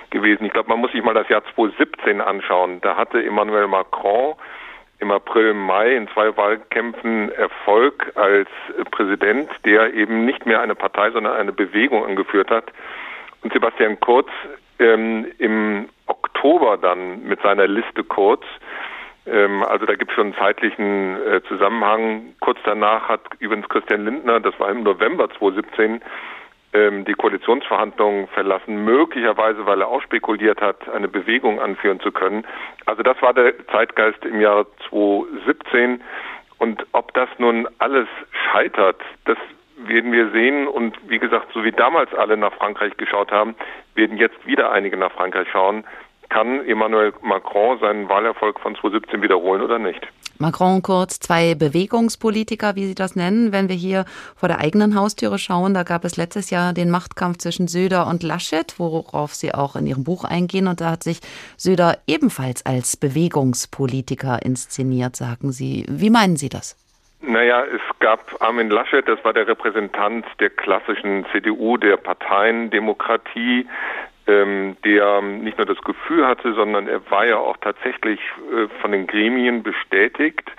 [0.10, 0.46] gewesen.
[0.46, 2.82] Ich glaube, man muss sich mal das Jahr 2017 anschauen.
[2.82, 4.34] Da hatte Emmanuel Macron
[4.98, 8.50] im April, Mai in zwei Wahlkämpfen Erfolg als
[8.90, 12.72] Präsident, der eben nicht mehr eine Partei, sondern eine Bewegung angeführt hat.
[13.44, 14.30] Und Sebastian Kurz
[14.82, 18.44] ähm, im Oktober dann mit seiner Liste Kurz.
[19.26, 22.34] Ähm, also da gibt es schon einen zeitlichen äh, Zusammenhang.
[22.40, 26.02] Kurz danach hat übrigens Christian Lindner, das war im November 2017,
[26.74, 32.46] ähm, die Koalitionsverhandlungen verlassen, möglicherweise weil er auch spekuliert hat, eine Bewegung anführen zu können.
[32.86, 36.02] Also das war der Zeitgeist im Jahr 2017.
[36.58, 38.08] Und ob das nun alles
[38.52, 39.38] scheitert, das
[39.88, 40.68] werden wir sehen.
[40.68, 43.56] Und wie gesagt, so wie damals alle nach Frankreich geschaut haben,
[43.96, 45.84] werden jetzt wieder einige nach Frankreich schauen.
[46.30, 50.08] Kann Emmanuel Macron seinen Wahlerfolg von 2017 wiederholen oder nicht?
[50.42, 53.52] Macron kurz, zwei Bewegungspolitiker, wie Sie das nennen.
[53.52, 57.38] Wenn wir hier vor der eigenen Haustüre schauen, da gab es letztes Jahr den Machtkampf
[57.38, 60.68] zwischen Söder und Laschet, worauf Sie auch in Ihrem Buch eingehen.
[60.68, 61.20] Und da hat sich
[61.58, 65.86] Söder ebenfalls als Bewegungspolitiker inszeniert, sagen Sie.
[65.90, 66.76] Wie meinen Sie das?
[67.22, 73.68] Naja, es gab Armin Laschet, das war der Repräsentant der klassischen CDU, der Parteiendemokratie,
[74.28, 78.20] ähm, der nicht nur das Gefühl hatte, sondern er war ja auch tatsächlich
[78.52, 80.52] äh, von den Gremien bestätigt,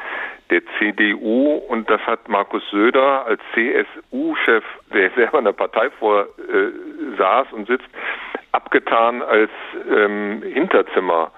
[0.51, 6.27] der CDU, und das hat Markus Söder als CSU-Chef, der selber in der Partei vor
[6.27, 7.89] äh, saß und sitzt,
[8.53, 9.51] abgetan als
[9.91, 11.33] ähm, Hinterzimmer.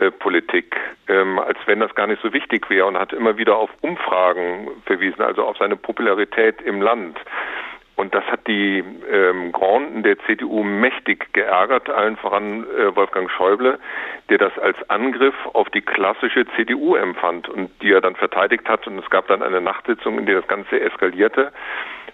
[0.00, 0.76] Äh, Politik,
[1.08, 4.70] ähm, als wenn das gar nicht so wichtig wäre und hat immer wieder auf Umfragen
[4.86, 7.18] verwiesen, also auf seine Popularität im Land.
[7.96, 8.82] Und das hat die
[9.12, 13.78] ähm, Granden der CDU mächtig geärgert, allen voran äh, Wolfgang Schäuble,
[14.30, 18.86] der das als Angriff auf die klassische CDU empfand und die er dann verteidigt hat.
[18.86, 21.52] Und es gab dann eine Nachtsitzung, in der das Ganze eskalierte.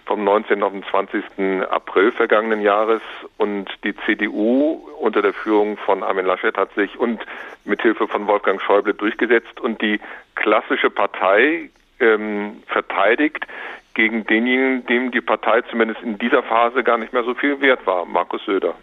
[0.07, 0.63] Vom 19.
[0.63, 1.23] auf den 20.
[1.69, 3.01] April vergangenen Jahres
[3.37, 7.19] und die CDU unter der Führung von Armin Laschet hat sich und
[7.65, 9.99] mithilfe von Wolfgang Schäuble durchgesetzt und die
[10.35, 13.45] klassische Partei ähm, verteidigt
[13.95, 17.85] gegen denjenigen, dem die Partei zumindest in dieser Phase gar nicht mehr so viel wert
[17.85, 18.75] war, Markus Söder.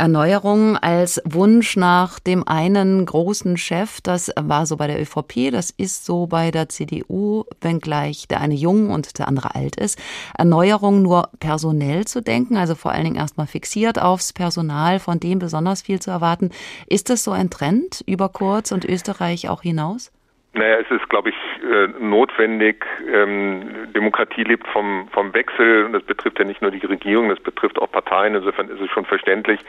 [0.00, 5.70] Erneuerung als Wunsch nach dem einen großen Chef, das war so bei der ÖVP, das
[5.70, 9.98] ist so bei der CDU, wenngleich der eine jung und der andere alt ist.
[10.38, 15.38] Erneuerung nur personell zu denken, also vor allen Dingen erstmal fixiert aufs Personal, von dem
[15.38, 16.48] besonders viel zu erwarten.
[16.86, 20.10] Ist das so ein Trend über Kurz und Österreich auch hinaus?
[20.52, 22.84] Naja, es ist, glaube ich, äh, notwendig.
[23.06, 27.38] Ähm, Demokratie lebt vom, vom Wechsel und das betrifft ja nicht nur die Regierung, das
[27.38, 28.34] betrifft auch Parteien.
[28.34, 29.60] Insofern ist es schon verständlich,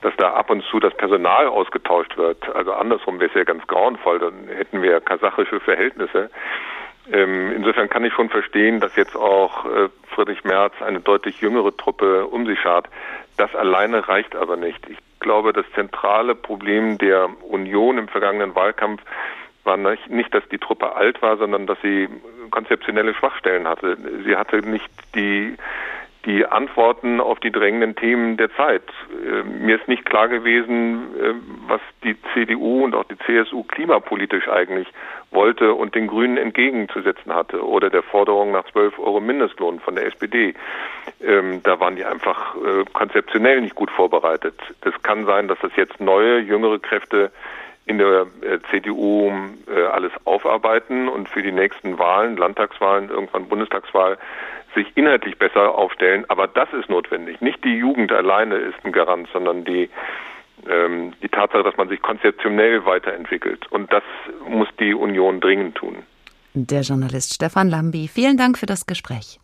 [0.00, 2.52] dass da ab und zu das Personal ausgetauscht wird.
[2.52, 6.30] Also andersrum wäre es ja ganz grauenvoll, dann hätten wir kasachische Verhältnisse.
[7.12, 11.76] Ähm, insofern kann ich schon verstehen, dass jetzt auch äh, Friedrich Merz eine deutlich jüngere
[11.76, 12.88] Truppe um sich schart.
[13.36, 14.88] Das alleine reicht aber nicht.
[14.88, 19.00] Ich glaube, das zentrale Problem der Union im vergangenen Wahlkampf
[19.64, 22.08] war nicht, nicht, dass die Truppe alt war, sondern dass sie
[22.50, 23.96] konzeptionelle Schwachstellen hatte.
[24.24, 25.56] Sie hatte nicht die
[26.24, 28.82] die Antworten auf die drängenden Themen der Zeit.
[29.10, 31.34] Äh, mir ist nicht klar gewesen, äh,
[31.66, 34.88] was die CDU und auch die CSU klimapolitisch eigentlich
[35.30, 40.06] wollte und den Grünen entgegenzusetzen hatte oder der Forderung nach 12 Euro Mindestlohn von der
[40.06, 40.54] SPD.
[41.22, 44.54] Ähm, da waren die einfach äh, konzeptionell nicht gut vorbereitet.
[44.82, 47.32] Es kann sein, dass das jetzt neue, jüngere Kräfte
[47.86, 49.30] in der äh, CDU
[49.66, 54.18] äh, alles aufarbeiten und für die nächsten Wahlen, Landtagswahlen, irgendwann Bundestagswahl,
[54.74, 56.24] sich inhaltlich besser aufstellen.
[56.28, 57.40] Aber das ist notwendig.
[57.40, 59.90] Nicht die Jugend alleine ist ein Garant, sondern die,
[60.68, 63.70] ähm, die Tatsache, dass man sich konzeptionell weiterentwickelt.
[63.70, 64.02] Und das
[64.48, 65.96] muss die Union dringend tun.
[66.54, 69.40] Der Journalist Stefan Lambi, vielen Dank für das Gespräch.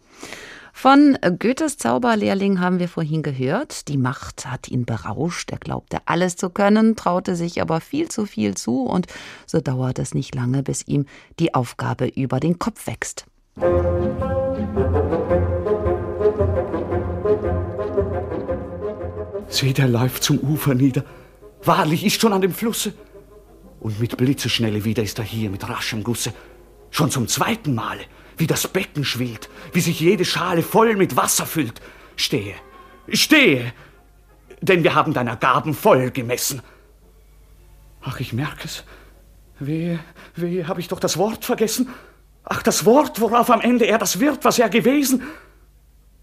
[0.72, 3.88] Von Goethes Zauberlehrling haben wir vorhin gehört.
[3.88, 5.50] Die Macht hat ihn berauscht.
[5.50, 9.06] Er glaubte alles zu können, traute sich aber viel zu viel zu und
[9.46, 11.06] so dauert es nicht lange, bis ihm
[11.38, 13.26] die Aufgabe über den Kopf wächst.
[19.48, 21.04] Seht, er läuft zum Ufer nieder.
[21.64, 22.94] Wahrlich ist schon an dem Flusse.
[23.80, 26.32] Und mit Blitzeschnelle wieder ist er hier mit raschem Gusse.
[26.90, 28.02] Schon zum zweiten Male
[28.40, 31.80] wie das Becken schwillt, wie sich jede Schale voll mit Wasser füllt.
[32.16, 32.54] Stehe,
[33.12, 33.72] stehe,
[34.60, 36.62] denn wir haben deiner Gaben voll gemessen.
[38.02, 38.84] Ach, ich merke es.
[39.58, 40.00] Wehe,
[40.36, 41.90] wehe, habe ich doch das Wort vergessen.
[42.44, 45.22] Ach, das Wort, worauf am Ende er das wird, was er gewesen.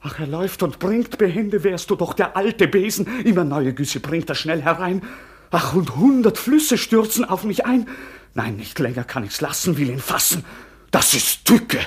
[0.01, 3.23] Ach, er läuft und bringt behende, wärst du doch der alte Besen.
[3.23, 5.03] Immer neue Güsse bringt er schnell herein.
[5.51, 7.87] Ach, und hundert Flüsse stürzen auf mich ein.
[8.33, 10.43] Nein, nicht länger kann ich's lassen, will ihn fassen.
[10.91, 11.79] Das ist Tücke.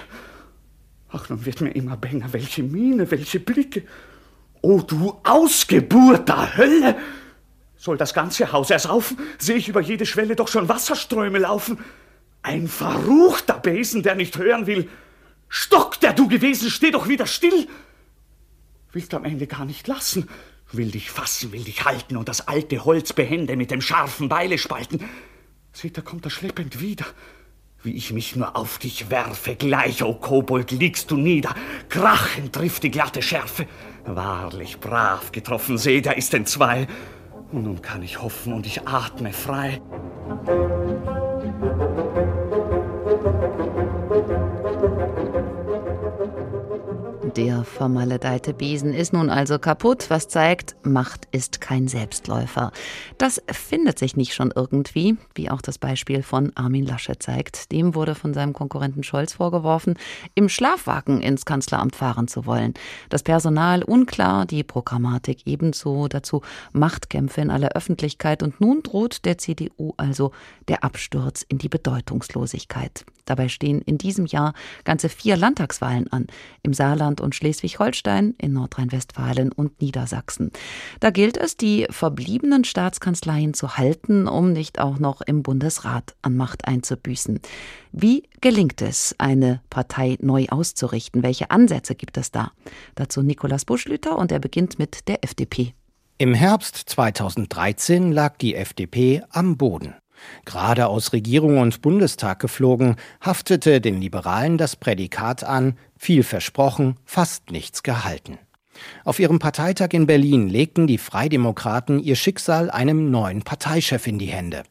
[1.13, 3.85] Ach, nun wird mir immer bänger, welche Miene, welche Blicke.
[4.63, 6.97] O du Ausgeburt der Hölle!
[7.77, 11.79] Soll das ganze Haus ersaufen, sehe ich über jede Schwelle doch schon Wasserströme laufen.
[12.43, 14.89] Ein verruchter Besen, der nicht hören will.
[15.49, 17.69] Stock, der du gewesen, steh doch wieder still.
[18.93, 20.29] Willst am Ende gar nicht lassen.
[20.73, 24.59] Will dich fassen, will dich halten und das alte Holz behende mit dem scharfen Beile
[24.59, 25.09] spalten.
[25.73, 27.07] Seht, da kommt er schleppend wieder.
[27.83, 31.55] Wie ich mich nur auf dich werfe, gleich, o oh Kobold, liegst du nieder.
[31.89, 33.67] Krachend trifft die glatte Schärfe.
[34.05, 36.87] Wahrlich brav getroffen, seh, da ist entzwei.
[37.51, 39.81] Und nun kann ich hoffen und ich atme frei.
[40.47, 41.90] Der
[47.81, 52.73] vermaledeite Besen ist nun also kaputt, was zeigt, Macht ist kein Selbstläufer.
[53.17, 57.73] Das findet sich nicht schon irgendwie, wie auch das Beispiel von Armin Laschet zeigt.
[57.73, 59.95] Dem wurde von seinem Konkurrenten Scholz vorgeworfen,
[60.35, 62.75] im Schlafwagen ins Kanzleramt fahren zu wollen.
[63.09, 66.43] Das Personal unklar, die Programmatik ebenso, dazu
[66.75, 70.33] Machtkämpfe in aller Öffentlichkeit und nun droht der CDU also
[70.69, 73.07] der Absturz in die Bedeutungslosigkeit.
[73.25, 76.27] Dabei stehen in diesem Jahr ganze vier Landtagswahlen an,
[76.65, 77.37] im Saarland und
[77.71, 80.51] Schleswig-Holstein, in Nordrhein-Westfalen und Niedersachsen.
[81.01, 86.37] Da gilt es, die verbliebenen Staatskanzleien zu halten, um nicht auch noch im Bundesrat an
[86.37, 87.41] Macht einzubüßen.
[87.93, 91.23] Wie gelingt es, eine Partei neu auszurichten?
[91.23, 92.53] Welche Ansätze gibt es da?
[92.95, 95.75] Dazu Nikolaus Buschlüter und er beginnt mit der FDP.
[96.19, 99.95] Im Herbst 2013 lag die FDP am Boden.
[100.45, 107.51] Gerade aus Regierung und Bundestag geflogen, haftete den Liberalen das Prädikat an, viel versprochen, fast
[107.51, 108.39] nichts gehalten.
[109.05, 114.27] Auf ihrem Parteitag in Berlin legten die Freidemokraten ihr Schicksal einem neuen Parteichef in die
[114.27, 114.63] Hände.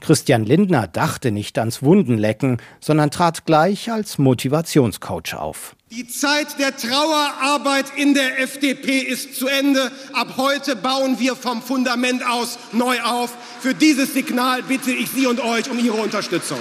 [0.00, 5.74] Christian Lindner dachte nicht ans Wundenlecken, sondern trat gleich als Motivationscoach auf.
[5.90, 9.90] Die Zeit der Trauerarbeit in der FDP ist zu Ende.
[10.12, 13.34] Ab heute bauen wir vom Fundament aus neu auf.
[13.60, 16.58] Für dieses Signal bitte ich Sie und euch um Ihre Unterstützung.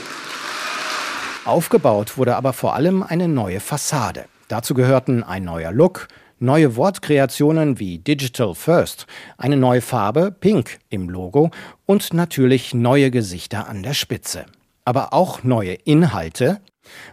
[1.45, 4.25] Aufgebaut wurde aber vor allem eine neue Fassade.
[4.47, 6.07] Dazu gehörten ein neuer Look,
[6.39, 9.05] neue Wortkreationen wie Digital First,
[9.37, 11.51] eine neue Farbe, Pink, im Logo
[11.85, 14.45] und natürlich neue Gesichter an der Spitze.
[14.85, 16.61] Aber auch neue Inhalte,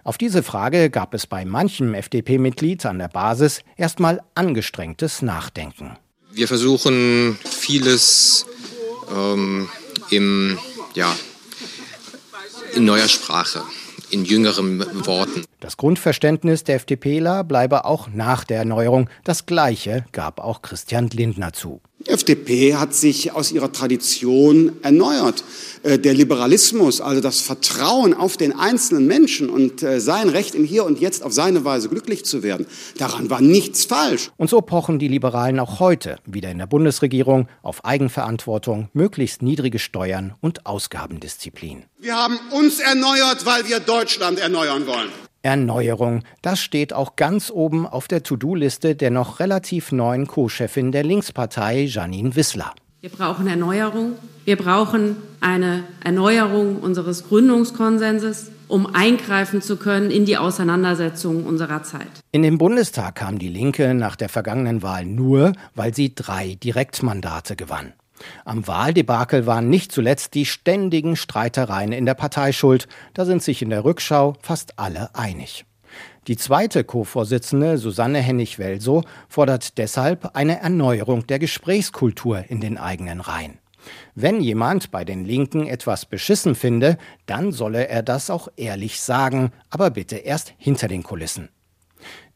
[0.03, 5.97] auf diese Frage gab es bei manchem FDP-Mitglied an der Basis erstmal angestrengtes Nachdenken.
[6.31, 8.47] Wir versuchen vieles
[9.14, 9.68] ähm,
[10.11, 10.59] im,
[10.95, 11.14] ja,
[12.75, 13.62] in neuer Sprache,
[14.12, 15.44] in jüngeren Worten.
[15.61, 19.09] Das Grundverständnis der FDPler bleibe auch nach der Erneuerung.
[19.25, 21.81] Das Gleiche gab auch Christian Lindner zu.
[22.06, 25.44] Die FDP hat sich aus ihrer Tradition erneuert.
[25.82, 30.64] Äh, der Liberalismus, also das Vertrauen auf den einzelnen Menschen und äh, sein Recht im
[30.64, 32.66] Hier und Jetzt auf seine Weise glücklich zu werden,
[32.98, 34.30] daran war nichts falsch.
[34.36, 39.78] Und so pochen die Liberalen auch heute, wieder in der Bundesregierung, auf Eigenverantwortung, möglichst niedrige
[39.78, 41.84] Steuern und Ausgabendisziplin.
[41.98, 45.10] Wir haben uns erneuert, weil wir Deutschland erneuern wollen.
[45.42, 51.02] Erneuerung, das steht auch ganz oben auf der To-Do-Liste der noch relativ neuen Co-Chefin der
[51.02, 52.72] Linkspartei, Janine Wissler.
[53.00, 54.12] Wir brauchen Erneuerung.
[54.44, 62.07] Wir brauchen eine Erneuerung unseres Gründungskonsenses, um eingreifen zu können in die Auseinandersetzungen unserer Zeit.
[62.31, 67.57] In den Bundestag kam die Linke nach der vergangenen Wahl nur, weil sie drei Direktmandate
[67.57, 67.92] gewann.
[68.44, 72.88] Am Wahldebakel waren nicht zuletzt die ständigen Streitereien in der Partei schuld.
[73.14, 75.64] Da sind sich in der Rückschau fast alle einig.
[76.28, 83.58] Die zweite Co-Vorsitzende, Susanne Hennig-Welso, fordert deshalb eine Erneuerung der Gesprächskultur in den eigenen Reihen.
[84.14, 89.50] Wenn jemand bei den Linken etwas beschissen finde, dann solle er das auch ehrlich sagen,
[89.70, 91.48] aber bitte erst hinter den Kulissen.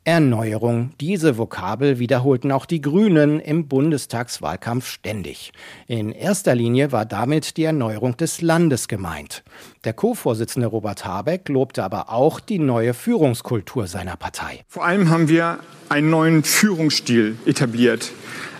[0.06, 0.92] Erneuerung.
[1.00, 5.52] Diese Vokabel wiederholten auch die Grünen im Bundestagswahlkampf ständig.
[5.88, 9.42] In erster Linie war damit die Erneuerung des Landes gemeint.
[9.84, 14.64] Der Co-Vorsitzende Robert Habeck lobte aber auch die neue Führungskultur seiner Partei.
[14.68, 18.12] Vor allem haben wir einen neuen Führungsstil etabliert.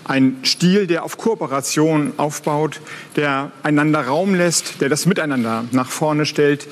[0.03, 2.81] Ein Stil, der auf Kooperation aufbaut,
[3.15, 6.67] der einander Raum lässt, der das Miteinander nach vorne stellt,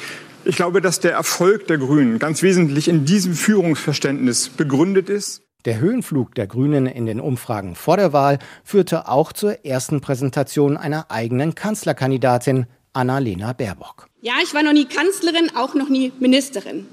[0.46, 5.42] ich glaube, dass der Erfolg der Grünen ganz wesentlich in diesem Führungsverständnis begründet ist.
[5.66, 10.78] Der Höhenflug der Grünen in den Umfragen vor der Wahl führte auch zur ersten Präsentation
[10.78, 14.08] einer eigenen Kanzlerkandidatin, Annalena Baerbock.
[14.22, 16.86] Ja, ich war noch nie Kanzlerin, auch noch nie Ministerin.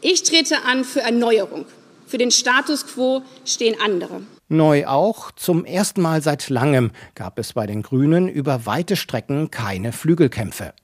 [0.00, 1.66] Ich trete an für Erneuerung.
[2.06, 4.22] Für den Status quo stehen andere.
[4.48, 9.50] Neu auch, zum ersten Mal seit langem gab es bei den Grünen über weite Strecken
[9.50, 10.74] keine Flügelkämpfe.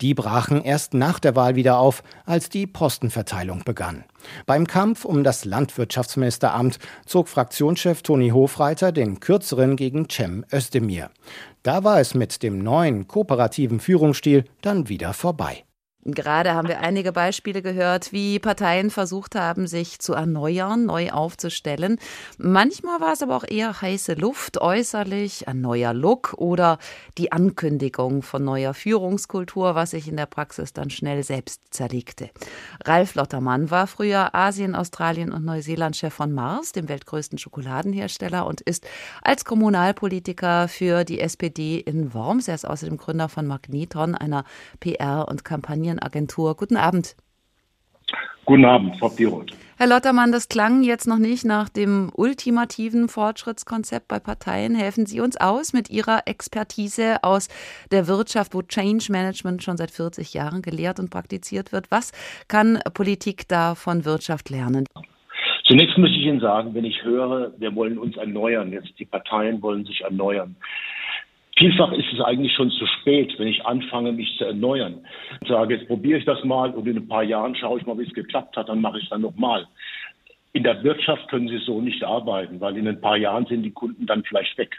[0.00, 4.04] Die brachen erst nach der Wahl wieder auf, als die Postenverteilung begann.
[4.46, 11.10] Beim Kampf um das Landwirtschaftsministeramt zog Fraktionschef Toni Hofreiter den kürzeren gegen Cem Özdemir.
[11.62, 15.64] Da war es mit dem neuen kooperativen Führungsstil dann wieder vorbei.
[16.04, 21.98] Gerade haben wir einige Beispiele gehört, wie Parteien versucht haben, sich zu erneuern, neu aufzustellen.
[22.38, 26.78] Manchmal war es aber auch eher heiße Luft, äußerlich ein neuer Look oder
[27.18, 32.30] die Ankündigung von neuer Führungskultur, was sich in der Praxis dann schnell selbst zerlegte.
[32.82, 38.86] Ralf Lottermann war früher Asien, Australien und Neuseeland-Chef von Mars, dem weltgrößten Schokoladenhersteller, und ist
[39.20, 42.48] als Kommunalpolitiker für die SPD in Worms.
[42.48, 44.44] Er ist außerdem Gründer von Magneton, einer
[44.80, 46.56] PR- und Kampagne Kampagnenagentur.
[46.56, 47.16] Guten Abend.
[48.44, 49.52] Guten Abend, Frau Piroth.
[49.76, 54.74] Herr Lottermann, das klang jetzt noch nicht nach dem ultimativen Fortschrittskonzept bei Parteien.
[54.74, 57.48] Helfen Sie uns aus mit Ihrer Expertise aus
[57.90, 61.90] der Wirtschaft, wo Change Management schon seit 40 Jahren gelehrt und praktiziert wird.
[61.90, 62.12] Was
[62.48, 64.84] kann Politik da von Wirtschaft lernen?
[65.64, 69.62] Zunächst muss ich Ihnen sagen, wenn ich höre, wir wollen uns erneuern, jetzt die Parteien
[69.62, 70.56] wollen sich erneuern,
[71.60, 75.06] Vielfach ist es eigentlich schon zu spät, wenn ich anfange, mich zu erneuern.
[75.42, 77.98] Ich sage, jetzt probiere ich das mal und in ein paar Jahren schaue ich mal,
[77.98, 79.66] wie es geklappt hat, dann mache ich es dann nochmal.
[80.54, 83.72] In der Wirtschaft können Sie so nicht arbeiten, weil in ein paar Jahren sind die
[83.72, 84.74] Kunden dann vielleicht weg.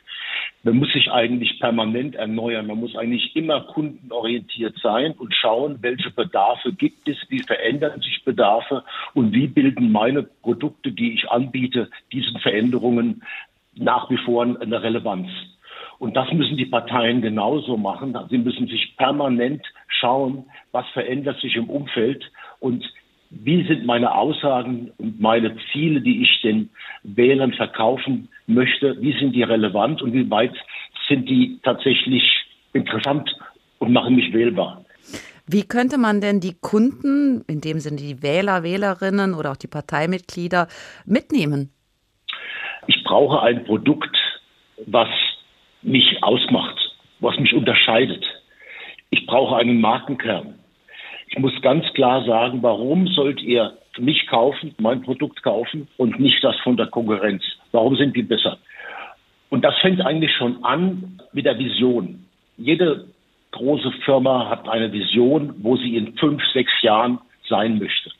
[0.63, 2.65] Man muss sich eigentlich permanent erneuern.
[2.65, 8.23] Man muss eigentlich immer kundenorientiert sein und schauen, welche Bedarfe gibt es, wie verändern sich
[8.25, 13.21] Bedarfe und wie bilden meine Produkte, die ich anbiete, diesen Veränderungen
[13.75, 15.29] nach wie vor eine Relevanz.
[16.01, 18.17] Und das müssen die Parteien genauso machen.
[18.31, 22.23] Sie müssen sich permanent schauen, was verändert sich im Umfeld
[22.59, 22.83] und
[23.29, 26.71] wie sind meine Aussagen und meine Ziele, die ich den
[27.03, 30.55] Wählern verkaufen möchte, wie sind die relevant und wie weit
[31.07, 32.23] sind die tatsächlich
[32.73, 33.29] interessant
[33.77, 34.83] und machen mich wählbar.
[35.45, 39.67] Wie könnte man denn die Kunden, in dem Sinne die Wähler, Wählerinnen oder auch die
[39.67, 40.67] Parteimitglieder
[41.05, 41.71] mitnehmen?
[42.87, 44.17] Ich brauche ein Produkt,
[44.87, 45.07] was
[45.81, 46.77] mich ausmacht,
[47.19, 48.23] was mich unterscheidet.
[49.09, 50.55] Ich brauche einen Markenkern.
[51.27, 56.43] Ich muss ganz klar sagen, warum sollt ihr mich kaufen, mein Produkt kaufen und nicht
[56.43, 57.43] das von der Konkurrenz?
[57.71, 58.57] Warum sind die besser?
[59.49, 62.25] Und das fängt eigentlich schon an mit der Vision.
[62.57, 63.05] Jede
[63.51, 68.11] große Firma hat eine Vision, wo sie in fünf, sechs Jahren sein möchte.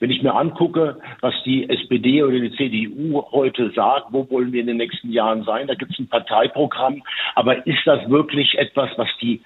[0.00, 4.60] Wenn ich mir angucke, was die SPD oder die CDU heute sagt, wo wollen wir
[4.60, 7.02] in den nächsten Jahren sein, da gibt es ein Parteiprogramm,
[7.34, 9.40] aber ist das wirklich etwas, was die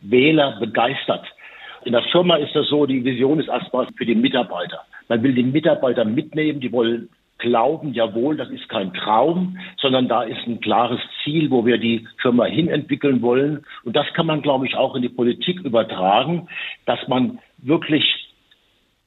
[0.00, 1.26] Wähler begeistert?
[1.84, 4.80] In der Firma ist das so, die Vision ist erstmal für die Mitarbeiter.
[5.08, 10.22] Man will die Mitarbeiter mitnehmen, die wollen glauben, jawohl, das ist kein Traum, sondern da
[10.22, 13.64] ist ein klares Ziel, wo wir die Firma hinentwickeln wollen.
[13.84, 16.48] Und das kann man, glaube ich, auch in die Politik übertragen,
[16.86, 18.29] dass man wirklich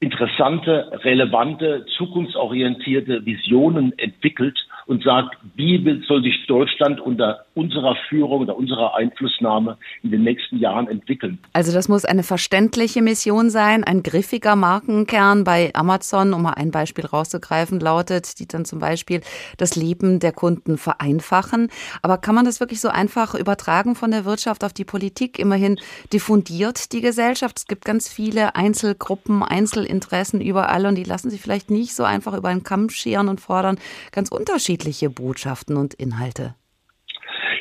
[0.00, 8.56] interessante, relevante, zukunftsorientierte Visionen entwickelt und sagt, wie soll sich Deutschland unter unserer Führung, unter
[8.56, 11.38] unserer Einflussnahme in den nächsten Jahren entwickeln.
[11.52, 16.70] Also das muss eine verständliche Mission sein, ein griffiger Markenkern bei Amazon, um mal ein
[16.70, 19.20] Beispiel rauszugreifen, lautet, die dann zum Beispiel
[19.56, 21.68] das Leben der Kunden vereinfachen.
[22.02, 25.38] Aber kann man das wirklich so einfach übertragen von der Wirtschaft auf die Politik?
[25.38, 25.78] Immerhin
[26.12, 27.58] diffundiert die Gesellschaft.
[27.58, 32.36] Es gibt ganz viele Einzelgruppen, Einzelinteressen überall und die lassen sich vielleicht nicht so einfach
[32.36, 33.78] über einen Kamm scheren und fordern
[34.10, 34.32] ganz
[34.74, 36.54] unterschiedliche Botschaften und Inhalte.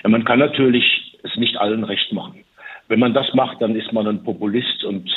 [0.03, 0.83] Ja, man kann natürlich
[1.23, 2.43] es nicht allen recht machen.
[2.87, 5.09] Wenn man das macht, dann ist man ein Populist und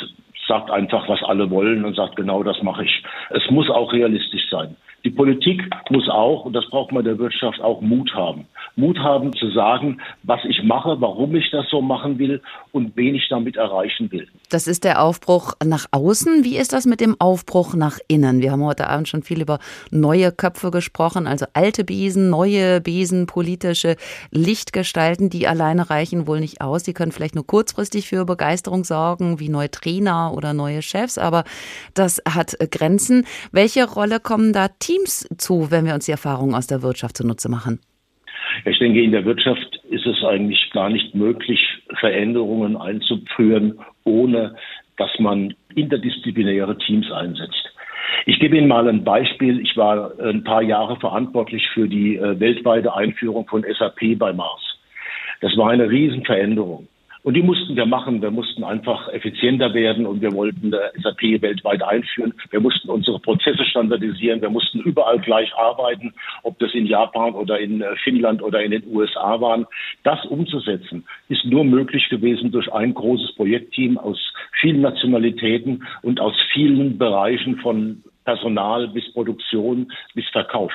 [0.47, 3.03] sagt einfach, was alle wollen und sagt, genau das mache ich.
[3.31, 4.75] Es muss auch realistisch sein.
[5.03, 8.45] Die Politik muss auch, und das braucht man der Wirtschaft auch, Mut haben.
[8.75, 12.41] Mut haben zu sagen, was ich mache, warum ich das so machen will
[12.71, 14.27] und wen ich damit erreichen will.
[14.49, 16.43] Das ist der Aufbruch nach außen.
[16.43, 18.41] Wie ist das mit dem Aufbruch nach innen?
[18.41, 19.59] Wir haben heute Abend schon viel über
[19.91, 23.95] neue Köpfe gesprochen, also alte Besen, neue Besen, politische
[24.31, 26.83] Lichtgestalten, die alleine reichen wohl nicht aus.
[26.83, 31.45] Die können vielleicht nur kurzfristig für Begeisterung sorgen, wie neue Trainer oder neue Chefs, aber
[31.93, 33.25] das hat Grenzen.
[33.51, 37.17] Welche Rolle kommen da Teams Teams zu, wenn wir uns die Erfahrungen aus der Wirtschaft
[37.17, 37.79] zunutze machen?
[38.65, 41.59] Ich denke, in der Wirtschaft ist es eigentlich gar nicht möglich,
[41.99, 44.55] Veränderungen einzuführen, ohne
[44.97, 47.73] dass man interdisziplinäre Teams einsetzt.
[48.25, 49.59] Ich gebe Ihnen mal ein Beispiel.
[49.59, 54.61] Ich war ein paar Jahre verantwortlich für die äh, weltweite Einführung von SAP bei Mars.
[55.41, 56.87] Das war eine Riesenveränderung.
[57.27, 58.21] Und die mussten wir machen.
[58.21, 62.33] Wir mussten einfach effizienter werden und wir wollten SAP weltweit einführen.
[62.51, 64.41] Wir mussten unsere Prozesse standardisieren.
[64.41, 66.13] Wir mussten überall gleich arbeiten,
[66.43, 69.65] ob das in Japan oder in äh, Finnland oder in den USA waren.
[70.03, 74.17] Das umzusetzen ist nur möglich gewesen durch ein großes Projektteam aus
[74.61, 80.71] vielen Nationalitäten und aus vielen Bereichen von Personal bis Produktion bis Verkauf.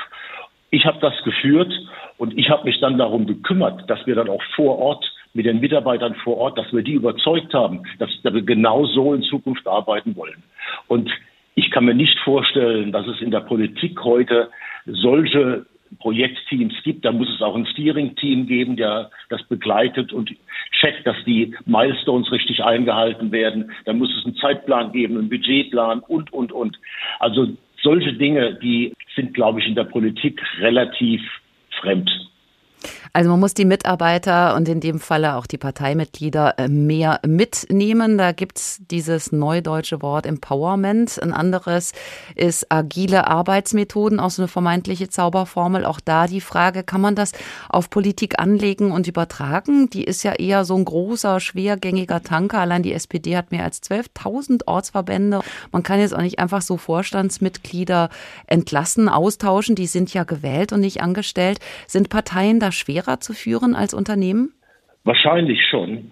[0.71, 1.73] Ich habe das geführt
[2.19, 5.61] und ich habe mich dann darum gekümmert, dass wir dann auch vor Ort mit den
[5.61, 10.15] Mitarbeitern vor Ort, dass wir die überzeugt haben, dass, wir genau so in Zukunft arbeiten
[10.17, 10.43] wollen.
[10.89, 11.11] Und
[11.55, 14.51] ich kann mir nicht vorstellen, dass es in der Politik heute
[14.87, 15.67] solche
[15.99, 17.05] Projektteams gibt.
[17.05, 20.31] Da muss es auch ein Steering-Team geben, der das begleitet und
[20.81, 23.73] checkt, dass die Milestones richtig eingehalten werden.
[23.85, 26.79] Da muss es einen Zeitplan geben, einen Budgetplan und, und, und.
[27.19, 27.49] Also
[27.83, 31.21] solche Dinge, die sind, glaube ich, in der Politik relativ
[31.81, 32.11] fremd.
[33.13, 38.17] Also man muss die Mitarbeiter und in dem Falle auch die Parteimitglieder äh, mehr mitnehmen.
[38.17, 41.23] Da gibt es dieses neudeutsche Wort Empowerment.
[41.23, 41.93] Ein anderes
[42.35, 45.85] ist agile Arbeitsmethoden, auch so eine vermeintliche Zauberformel.
[45.85, 47.33] Auch da die Frage, kann man das
[47.69, 49.91] auf Politik anlegen und übertragen?
[49.91, 52.61] Die ist ja eher so ein großer, schwergängiger Tanker.
[52.61, 55.41] Allein die SPD hat mehr als 12.000 Ortsverbände.
[55.71, 58.09] Man kann jetzt auch nicht einfach so Vorstandsmitglieder
[58.47, 59.75] entlassen, austauschen.
[59.75, 61.61] Die sind ja gewählt und nicht angestellt.
[61.87, 64.53] Sind Parteien da schwerer zu führen als Unternehmen?
[65.05, 66.11] Wahrscheinlich schon.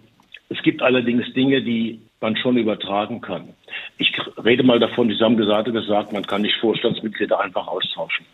[0.49, 3.49] Es gibt allerdings Dinge, die man schon übertragen kann.
[3.99, 4.13] Ich
[4.45, 8.27] rede mal davon, Sie haben gesagt, gesagt, man kann nicht Vorstandsmitglieder einfach austauschen.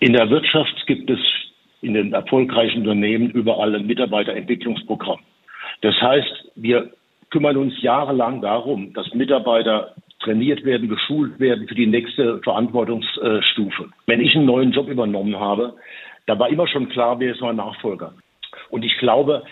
[0.00, 1.20] In der Wirtschaft gibt es
[1.82, 5.20] in den erfolgreichen Unternehmen überall ein Mitarbeiterentwicklungsprogramm.
[5.82, 6.90] Das heißt, wir
[7.30, 13.90] kümmern uns jahrelang darum, dass Mitarbeiter trainiert werden, geschult werden für die nächste Verantwortungsstufe.
[14.06, 15.74] Wenn ich einen neuen Job übernommen habe,
[16.26, 18.14] da war immer schon klar, wer ist mein Nachfolger.
[18.70, 19.42] Und ich glaube,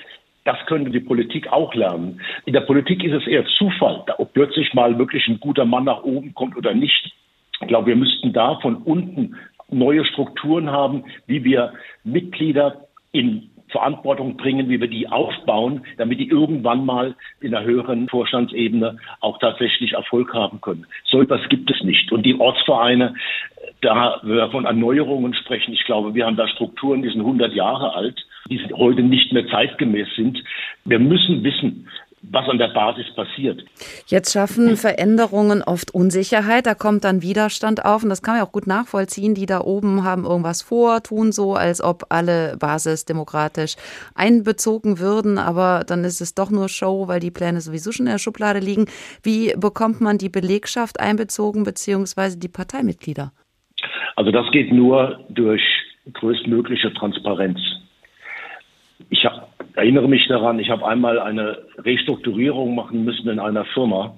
[0.44, 2.20] das könnte die Politik auch lernen.
[2.46, 6.02] In der Politik ist es eher Zufall, ob plötzlich mal wirklich ein guter Mann nach
[6.02, 7.12] oben kommt oder nicht.
[7.60, 9.36] Ich glaube, wir müssten da von unten
[9.70, 11.72] neue Strukturen haben, wie wir
[12.04, 18.08] Mitglieder in Verantwortung bringen, wie wir die aufbauen, damit die irgendwann mal in der höheren
[18.08, 20.86] Vorstandsebene auch tatsächlich Erfolg haben können.
[21.04, 22.12] So etwas gibt es nicht.
[22.12, 23.14] Und die Ortsvereine,
[23.80, 27.94] da wir von Erneuerungen sprechen, ich glaube, wir haben da Strukturen, die sind 100 Jahre
[27.94, 30.42] alt, die heute nicht mehr zeitgemäß sind.
[30.84, 31.88] Wir müssen wissen,
[32.22, 33.64] was an der Basis passiert.
[34.06, 38.52] Jetzt schaffen Veränderungen oft Unsicherheit, da kommt dann Widerstand auf und das kann man auch
[38.52, 39.34] gut nachvollziehen.
[39.34, 43.76] Die da oben haben irgendwas vor, tun so, als ob alle basisdemokratisch
[44.14, 48.12] einbezogen würden, aber dann ist es doch nur Show, weil die Pläne sowieso schon in
[48.12, 48.86] der Schublade liegen.
[49.22, 53.32] Wie bekommt man die Belegschaft einbezogen beziehungsweise die Parteimitglieder?
[54.16, 55.62] Also das geht nur durch
[56.12, 57.58] größtmögliche Transparenz.
[59.10, 64.14] Ich hab, erinnere mich daran, ich habe einmal eine Restrukturierung machen müssen in einer Firma.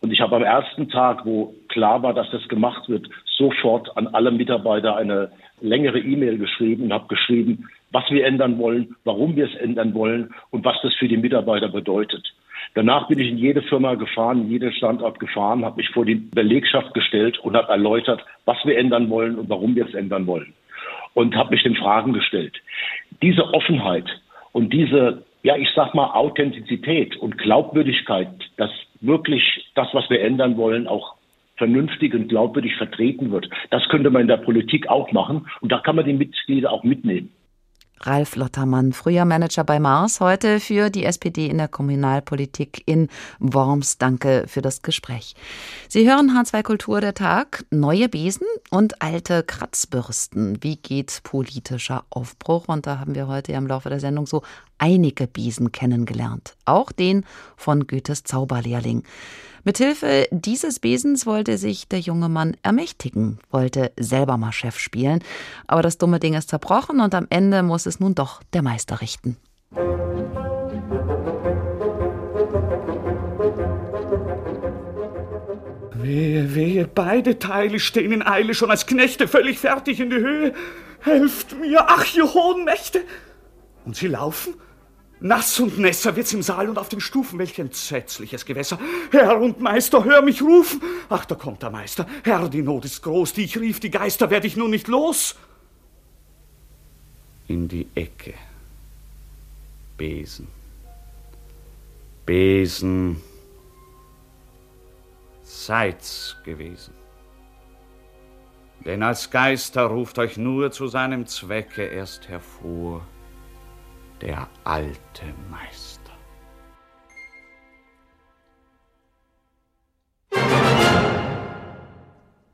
[0.00, 4.06] Und ich habe am ersten Tag, wo klar war, dass das gemacht wird, sofort an
[4.08, 5.30] alle Mitarbeiter eine
[5.60, 10.34] längere E-Mail geschrieben und habe geschrieben, was wir ändern wollen, warum wir es ändern wollen
[10.50, 12.34] und was das für die Mitarbeiter bedeutet.
[12.74, 16.16] Danach bin ich in jede Firma gefahren, in jeden Standort gefahren, habe mich vor die
[16.16, 20.52] Belegschaft gestellt und habe erläutert, was wir ändern wollen und warum wir es ändern wollen.
[21.14, 22.54] Und habe mich den Fragen gestellt.
[23.22, 24.04] Diese Offenheit
[24.56, 28.70] und diese, ja, ich sag mal, Authentizität und Glaubwürdigkeit, dass
[29.02, 29.42] wirklich
[29.74, 31.16] das, was wir ändern wollen, auch
[31.58, 33.50] vernünftig und glaubwürdig vertreten wird.
[33.68, 36.84] Das könnte man in der Politik auch machen und da kann man die Mitglieder auch
[36.84, 37.34] mitnehmen.
[38.00, 43.98] Ralf Lottermann, früher Manager bei Mars, heute für die SPD in der Kommunalpolitik in Worms.
[43.98, 45.34] Danke für das Gespräch.
[45.88, 50.62] Sie hören H2 Kultur der Tag, neue Besen und alte Kratzbürsten.
[50.62, 52.68] Wie geht politischer Aufbruch?
[52.68, 54.42] Und da haben wir heute im Laufe der Sendung so
[54.78, 56.56] einige Besen kennengelernt.
[56.64, 57.24] Auch den
[57.56, 59.02] von Goethes Zauberlehrling.
[59.64, 65.24] Mithilfe dieses Besens wollte sich der junge Mann ermächtigen, wollte selber mal Chef spielen.
[65.66, 69.00] Aber das dumme Ding ist zerbrochen und am Ende muss es nun doch der Meister
[69.00, 69.36] richten.
[75.94, 80.54] Wehe, wehe, beide Teile stehen in Eile schon als Knechte völlig fertig in die Höhe.
[81.00, 83.00] Helft mir, ach, ihr hohen Mächte!
[83.84, 84.54] Und sie laufen?
[85.26, 87.38] Nass und nässer wird's im Saal und auf den Stufen.
[87.38, 88.78] Welch entsetzliches Gewässer.
[89.10, 90.80] Herr und Meister, hör mich rufen.
[91.08, 92.06] Ach, da kommt der Meister.
[92.24, 95.36] Herr, die Not ist groß, die ich rief, die Geister werd ich nun nicht los.
[97.48, 98.34] In die Ecke.
[99.96, 100.48] Besen.
[102.24, 103.22] Besen.
[105.42, 106.92] Seid's gewesen.
[108.84, 113.06] Denn als Geister ruft euch nur zu seinem Zwecke erst hervor
[114.20, 116.12] der alte Meister.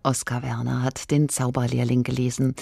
[0.05, 2.57] Oskar Werner hat den Zauberlehrling gelesen.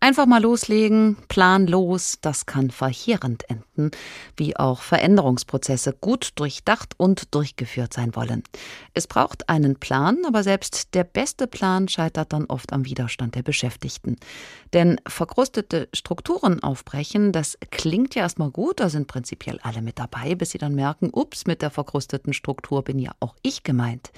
[0.00, 3.90] Einfach mal loslegen, planlos, das kann verheerend enden,
[4.36, 8.44] wie auch Veränderungsprozesse gut durchdacht und durchgeführt sein wollen.
[8.94, 13.42] Es braucht einen Plan, aber selbst der beste Plan scheitert dann oft am Widerstand der
[13.42, 14.16] Beschäftigten.
[14.72, 20.36] Denn verkrustete Strukturen aufbrechen, das klingt ja erstmal gut, da sind prinzipiell alle mit dabei,
[20.36, 24.12] bis sie dann merken, ups, mit der verkrusteten Struktur bin ja auch ich gemeint.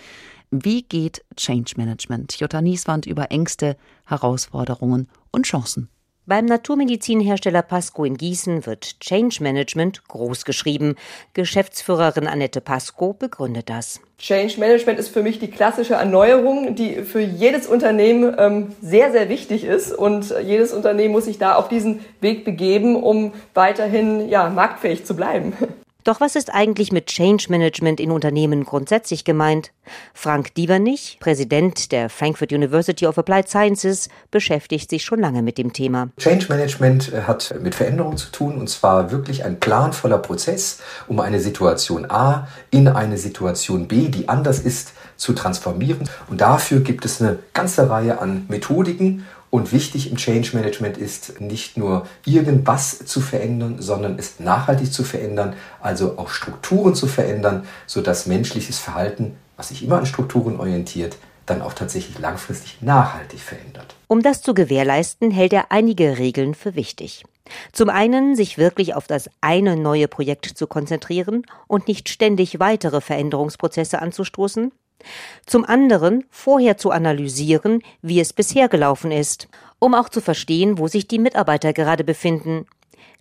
[0.52, 2.40] Wie geht Change Management?
[2.40, 5.88] Jutta Nieswand über Ängste, Herausforderungen und Chancen.
[6.26, 10.96] Beim Naturmedizinhersteller Pasco in Gießen wird Change Management groß geschrieben.
[11.34, 14.00] Geschäftsführerin Annette Pasco begründet das.
[14.18, 19.28] Change Management ist für mich die klassische Erneuerung, die für jedes Unternehmen ähm, sehr, sehr
[19.28, 19.92] wichtig ist.
[19.92, 25.14] Und jedes Unternehmen muss sich da auf diesen Weg begeben, um weiterhin ja, marktfähig zu
[25.14, 25.52] bleiben.
[26.04, 29.72] Doch was ist eigentlich mit Change Management in Unternehmen grundsätzlich gemeint?
[30.14, 35.72] Frank Dievernich, Präsident der Frankfurt University of Applied Sciences, beschäftigt sich schon lange mit dem
[35.72, 36.08] Thema.
[36.18, 41.20] Change Management äh, hat mit Veränderung zu tun und zwar wirklich ein planvoller Prozess, um
[41.20, 46.08] eine Situation A in eine Situation B, die anders ist, zu transformieren.
[46.28, 51.40] Und dafür gibt es eine ganze Reihe an Methodiken und wichtig im Change Management ist
[51.40, 57.66] nicht nur irgendwas zu verändern, sondern es nachhaltig zu verändern, also auch Strukturen zu verändern,
[57.86, 63.96] sodass menschliches Verhalten, was sich immer an Strukturen orientiert, dann auch tatsächlich langfristig nachhaltig verändert.
[64.06, 67.24] Um das zu gewährleisten, hält er einige Regeln für wichtig.
[67.72, 73.00] Zum einen, sich wirklich auf das eine neue Projekt zu konzentrieren und nicht ständig weitere
[73.00, 74.72] Veränderungsprozesse anzustoßen.
[75.46, 79.48] Zum anderen vorher zu analysieren, wie es bisher gelaufen ist,
[79.78, 82.66] um auch zu verstehen, wo sich die Mitarbeiter gerade befinden.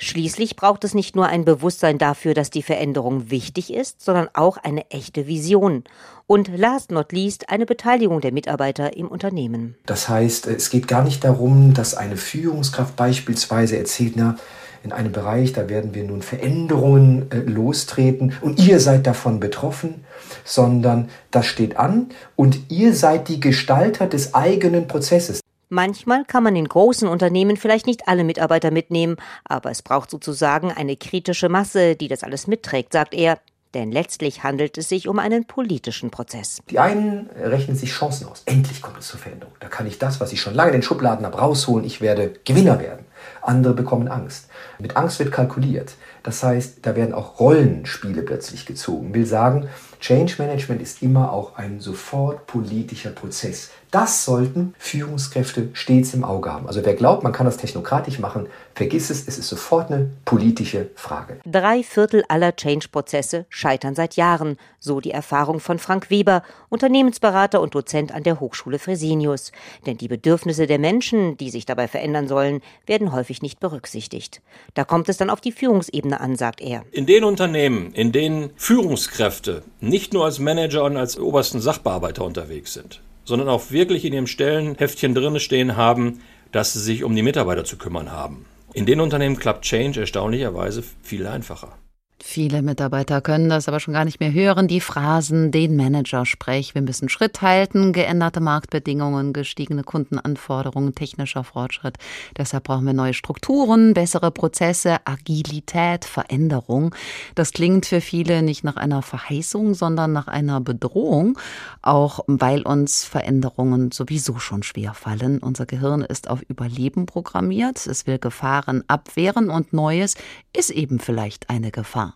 [0.01, 4.55] Schließlich braucht es nicht nur ein Bewusstsein dafür, dass die Veränderung wichtig ist, sondern auch
[4.55, 5.83] eine echte Vision.
[6.25, 9.75] Und last not least eine Beteiligung der Mitarbeiter im Unternehmen.
[9.85, 14.37] Das heißt, es geht gar nicht darum, dass eine Führungskraft beispielsweise erzählt, na,
[14.83, 20.05] in einem Bereich, da werden wir nun Veränderungen äh, lostreten und ihr seid davon betroffen,
[20.43, 25.41] sondern das steht an und ihr seid die Gestalter des eigenen Prozesses.
[25.71, 30.71] Manchmal kann man in großen Unternehmen vielleicht nicht alle Mitarbeiter mitnehmen, aber es braucht sozusagen
[30.71, 33.37] eine kritische Masse, die das alles mitträgt, sagt er.
[33.75, 36.59] Denn letztlich handelt es sich um einen politischen Prozess.
[36.71, 38.41] Die einen rechnen sich Chancen aus.
[38.45, 39.53] Endlich kommt es zur Veränderung.
[39.59, 41.85] Da kann ich das, was ich schon lange in den Schubladen habe, rausholen.
[41.85, 43.05] Ich werde Gewinner werden.
[43.41, 44.49] Andere bekommen Angst.
[44.79, 45.93] Mit Angst wird kalkuliert.
[46.23, 49.13] Das heißt, da werden auch Rollenspiele plötzlich gezogen.
[49.13, 49.69] Will sagen,
[49.99, 53.71] Change Management ist immer auch ein sofort politischer Prozess.
[53.91, 56.67] Das sollten Führungskräfte stets im Auge haben.
[56.67, 60.91] Also wer glaubt, man kann das technokratisch machen, vergiss es, es ist sofort eine politische
[60.93, 61.39] Frage.
[61.43, 67.73] Drei Viertel aller Change-Prozesse scheitern seit Jahren, so die Erfahrung von Frank Weber, Unternehmensberater und
[67.73, 69.51] Dozent an der Hochschule Fresenius.
[69.87, 74.41] Denn die Bedürfnisse der Menschen, die sich dabei verändern sollen, werden häufig nicht berücksichtigt.
[74.75, 76.83] Da kommt es dann auf die Führungsebene an, sagt er.
[76.91, 82.73] In den Unternehmen, in denen Führungskräfte nicht nur als Manager und als obersten Sachbearbeiter unterwegs
[82.73, 86.19] sind, sondern auch wirklich in ihrem Stellenheftchen drin stehen haben,
[86.51, 88.45] dass sie sich um die Mitarbeiter zu kümmern haben.
[88.73, 91.77] In den Unternehmen klappt Change erstaunlicherweise viel einfacher.
[92.21, 94.67] Viele Mitarbeiter können das aber schon gar nicht mehr hören.
[94.67, 101.95] Die Phrasen, den Manager sprech, wir müssen Schritt halten, geänderte Marktbedingungen, gestiegene Kundenanforderungen, technischer Fortschritt.
[102.37, 106.93] Deshalb brauchen wir neue Strukturen, bessere Prozesse, Agilität, Veränderung.
[107.35, 111.39] Das klingt für viele nicht nach einer Verheißung, sondern nach einer Bedrohung,
[111.81, 115.39] auch weil uns Veränderungen sowieso schon schwer fallen.
[115.39, 117.87] Unser Gehirn ist auf Überleben programmiert.
[117.87, 120.15] Es will Gefahren abwehren und Neues
[120.55, 122.08] ist eben vielleicht eine Gefahr.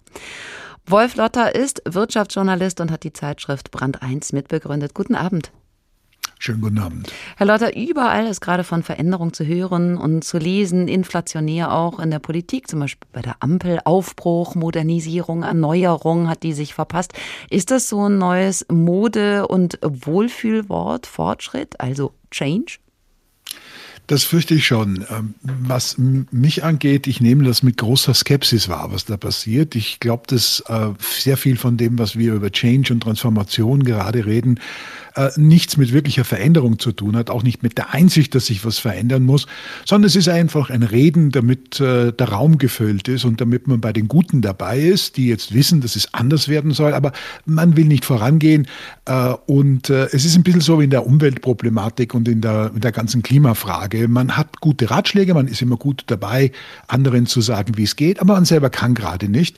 [0.86, 4.94] Wolf Lotter ist Wirtschaftsjournalist und hat die Zeitschrift Brand 1 mitbegründet.
[4.94, 5.52] Guten Abend.
[6.44, 7.10] Schönen guten Abend.
[7.38, 12.12] Herr Lotter, überall ist gerade von Veränderung zu hören und zu lesen, inflationär auch in
[12.12, 17.14] der Politik, zum Beispiel bei der Ampel, Aufbruch, Modernisierung, Erneuerung hat die sich verpasst.
[17.50, 22.80] Ist das so ein neues Mode- und Wohlfühlwort, Fortschritt, also Change?
[24.08, 25.06] Das fürchte ich schon.
[25.10, 29.76] Ähm, was mich angeht, ich nehme das mit großer Skepsis wahr, was da passiert.
[29.76, 34.26] Ich glaube, dass äh, sehr viel von dem, was wir über Change und Transformation gerade
[34.26, 34.60] reden,
[35.16, 38.66] äh, nichts mit wirklicher Veränderung zu tun hat, auch nicht mit der Einsicht, dass sich
[38.66, 39.48] was verändern muss,
[39.86, 43.80] sondern es ist einfach ein Reden, damit äh, der Raum gefüllt ist und damit man
[43.80, 47.14] bei den Guten dabei ist, die jetzt wissen, dass es anders werden soll, aber
[47.46, 48.68] man will nicht vorangehen.
[49.46, 52.92] Und es ist ein bisschen so wie in der Umweltproblematik und in der, in der
[52.92, 53.93] ganzen Klimafrage.
[54.08, 56.52] Man hat gute Ratschläge, man ist immer gut dabei,
[56.88, 59.58] anderen zu sagen, wie es geht, aber man selber kann gerade nicht.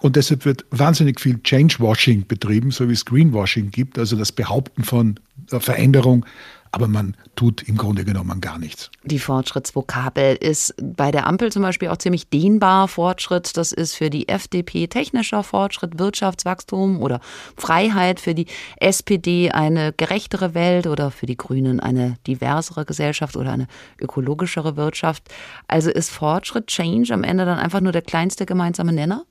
[0.00, 4.82] Und deshalb wird wahnsinnig viel Changewashing betrieben, so wie es Greenwashing gibt, also das Behaupten
[4.82, 6.26] von Veränderung,
[6.72, 8.90] aber man tut im Grunde genommen gar nichts.
[9.04, 12.88] Die Fortschrittsvokabel ist bei der Ampel zum Beispiel auch ziemlich dehnbar.
[12.88, 17.20] Fortschritt, das ist für die FDP technischer Fortschritt, Wirtschaftswachstum oder
[17.56, 18.46] Freiheit, für die
[18.80, 23.66] SPD eine gerechtere Welt oder für die Grünen eine diversere Gesellschaft oder eine
[24.00, 25.24] ökologischere Wirtschaft.
[25.68, 29.26] Also ist Fortschritt, Change am Ende dann einfach nur der kleinste gemeinsame Nenner?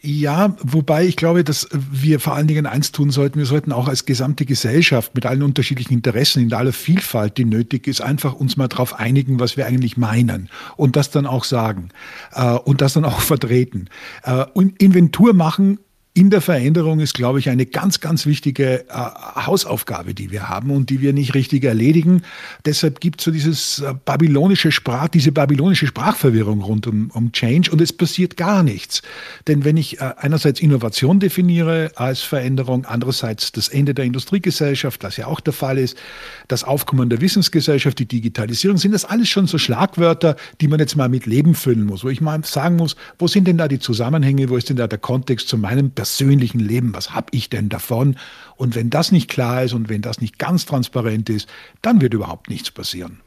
[0.00, 3.38] Ja, wobei ich glaube, dass wir vor allen Dingen eins tun sollten.
[3.38, 7.86] Wir sollten auch als gesamte Gesellschaft mit allen unterschiedlichen Interessen in aller Vielfalt, die nötig
[7.88, 11.88] ist, einfach uns mal darauf einigen, was wir eigentlich meinen und das dann auch sagen
[12.32, 13.86] äh, und das dann auch vertreten.
[14.22, 15.78] Äh, und Inventur machen
[16.14, 20.70] in der Veränderung ist, glaube ich, eine ganz, ganz wichtige äh, Hausaufgabe, die wir haben
[20.72, 22.22] und die wir nicht richtig erledigen.
[22.64, 27.70] Deshalb gibt es so dieses äh, babylonische Sprach, diese babylonische Sprachverwirrung rund um, um Change
[27.70, 29.02] und es passiert gar nichts.
[29.46, 35.18] Denn wenn ich äh, einerseits Innovation definiere als Veränderung, andererseits das Ende der Industriegesellschaft, was
[35.18, 35.96] ja auch der Fall ist,
[36.48, 40.96] das Aufkommen der Wissensgesellschaft, die Digitalisierung, sind das alles schon so Schlagwörter, die man jetzt
[40.96, 43.78] mal mit Leben füllen muss, wo ich mal sagen muss, wo sind denn da die
[43.78, 47.68] Zusammenhänge, wo ist denn da der Kontext zu meinem persönlichen Leben, was habe ich denn
[47.68, 48.16] davon?
[48.56, 51.48] Und wenn das nicht klar ist und wenn das nicht ganz transparent ist,
[51.82, 53.20] dann wird überhaupt nichts passieren.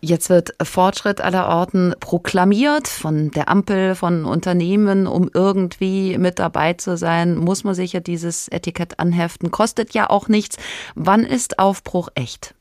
[0.00, 6.74] Jetzt wird Fortschritt aller Orten proklamiert von der Ampel, von Unternehmen, um irgendwie mit dabei
[6.74, 9.50] zu sein, muss man sich ja dieses Etikett anheften.
[9.50, 10.56] Kostet ja auch nichts.
[10.96, 12.54] Wann ist Aufbruch echt?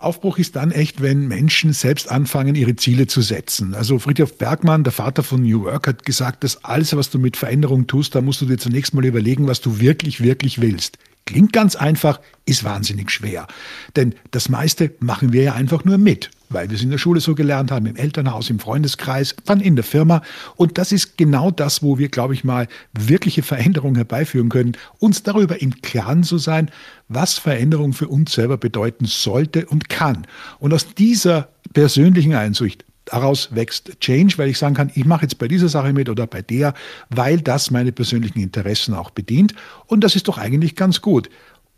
[0.00, 3.74] Aufbruch ist dann echt, wenn Menschen selbst anfangen, ihre Ziele zu setzen.
[3.74, 7.36] Also Friedhof Bergmann, der Vater von New Work, hat gesagt, dass alles, was du mit
[7.36, 10.98] Veränderung tust, da musst du dir zunächst mal überlegen, was du wirklich, wirklich willst.
[11.26, 13.46] Klingt ganz einfach, ist wahnsinnig schwer.
[13.94, 17.20] Denn das meiste machen wir ja einfach nur mit weil wir es in der Schule
[17.20, 20.22] so gelernt haben, im Elternhaus, im Freundeskreis, dann in der Firma.
[20.56, 25.22] Und das ist genau das, wo wir, glaube ich mal, wirkliche Veränderungen herbeiführen können, uns
[25.22, 26.70] darüber im Klaren zu sein,
[27.08, 30.26] was Veränderung für uns selber bedeuten sollte und kann.
[30.58, 35.38] Und aus dieser persönlichen Einsicht Daraus wächst Change, weil ich sagen kann, ich mache jetzt
[35.38, 36.74] bei dieser Sache mit oder bei der,
[37.08, 39.54] weil das meine persönlichen Interessen auch bedient.
[39.86, 41.28] Und das ist doch eigentlich ganz gut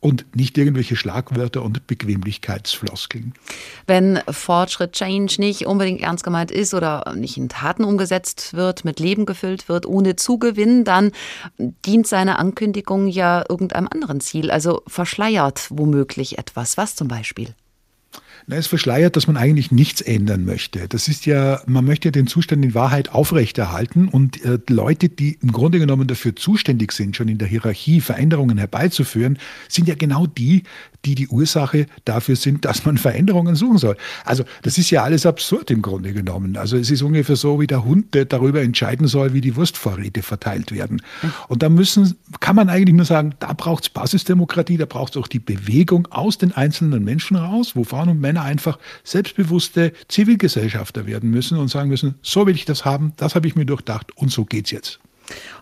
[0.03, 3.35] und nicht irgendwelche Schlagwörter und Bequemlichkeitsfloskeln.
[3.87, 8.99] Wenn Fortschritt, Change nicht unbedingt ernst gemeint ist oder nicht in Taten umgesetzt wird, mit
[8.99, 11.13] Leben gefüllt wird, ohne Zugewinn, dann
[11.57, 16.77] dient seine Ankündigung ja irgendeinem anderen Ziel, also verschleiert womöglich etwas.
[16.77, 17.55] Was zum Beispiel?
[18.47, 20.89] Na, es verschleiert, dass man eigentlich nichts ändern möchte.
[20.89, 25.39] Das ist ja, man möchte ja den Zustand in Wahrheit aufrechterhalten und äh, Leute, die
[25.41, 29.39] im Grunde genommen dafür zuständig sind, schon in der Hierarchie Veränderungen herbeizuführen,
[29.69, 30.65] sind ja genau die,
[31.05, 33.97] die die Ursache dafür sind, dass man Veränderungen suchen soll.
[34.25, 36.57] Also das ist ja alles absurd im Grunde genommen.
[36.57, 40.23] Also es ist ungefähr so, wie der Hund, der darüber entscheiden soll, wie die Wurstvorräte
[40.23, 41.03] verteilt werden.
[41.49, 45.23] Und da müssen, kann man eigentlich nur sagen, da braucht es Basisdemokratie, da braucht es
[45.23, 51.07] auch die Bewegung aus den einzelnen Menschen raus, wo Frauen und Männer einfach selbstbewusste Zivilgesellschafter
[51.07, 54.17] werden müssen und sagen müssen, so will ich das haben, das habe ich mir durchdacht
[54.17, 55.02] und so geht's jetzt.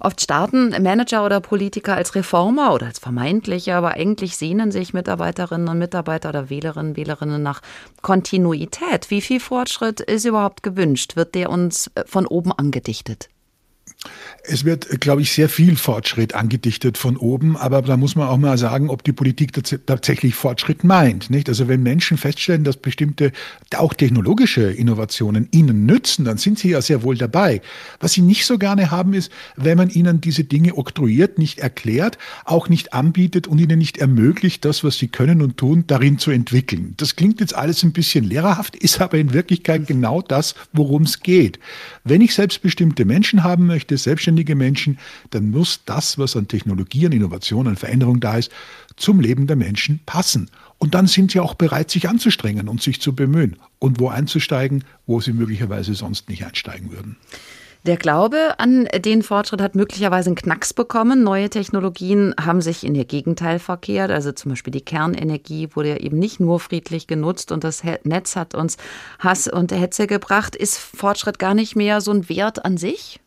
[0.01, 5.69] Oft starten Manager oder Politiker als Reformer oder als vermeintliche, aber eigentlich sehnen sich Mitarbeiterinnen
[5.69, 7.61] und Mitarbeiter oder Wählerinnen und Wählerinnen nach
[8.03, 9.11] Kontinuität.
[9.11, 11.17] Wie viel Fortschritt ist überhaupt gewünscht?
[11.17, 13.29] Wird der uns von oben angedichtet?
[14.43, 18.39] Es wird, glaube ich, sehr viel Fortschritt angedichtet von oben, aber da muss man auch
[18.39, 19.53] mal sagen, ob die Politik
[19.87, 21.29] tatsächlich Fortschritt meint.
[21.29, 21.49] Nicht?
[21.51, 23.33] Also wenn Menschen feststellen, dass bestimmte
[23.77, 27.61] auch technologische Innovationen ihnen nützen, dann sind sie ja sehr wohl dabei.
[28.01, 32.17] Was sie nicht so gerne haben, ist, wenn man ihnen diese Dinge oktroyiert, nicht erklärt,
[32.47, 36.31] auch nicht anbietet und ihnen nicht ermöglicht, das, was sie können und tun, darin zu
[36.31, 36.95] entwickeln.
[36.97, 41.21] Das klingt jetzt alles ein bisschen lehrerhaft, ist aber in Wirklichkeit genau das, worum es
[41.21, 41.59] geht.
[42.05, 44.99] Wenn ich selbstbestimmte Menschen haben möchte, selbstständige Menschen,
[45.31, 48.51] dann muss das, was an Technologie, an Innovation, an Veränderung da ist,
[48.97, 50.51] zum Leben der Menschen passen.
[50.79, 54.85] Und dann sind sie auch bereit, sich anzustrengen und sich zu bemühen und wo einzusteigen,
[55.07, 57.17] wo sie möglicherweise sonst nicht einsteigen würden.
[57.87, 61.23] Der Glaube an den Fortschritt hat möglicherweise einen Knacks bekommen.
[61.23, 64.11] Neue Technologien haben sich in ihr Gegenteil verkehrt.
[64.11, 68.37] Also zum Beispiel die Kernenergie wurde ja eben nicht nur friedlich genutzt und das Netz
[68.37, 68.77] hat uns
[69.19, 70.57] Hass und Hetze gebracht.
[70.57, 73.19] Ist Fortschritt gar nicht mehr so ein Wert an sich?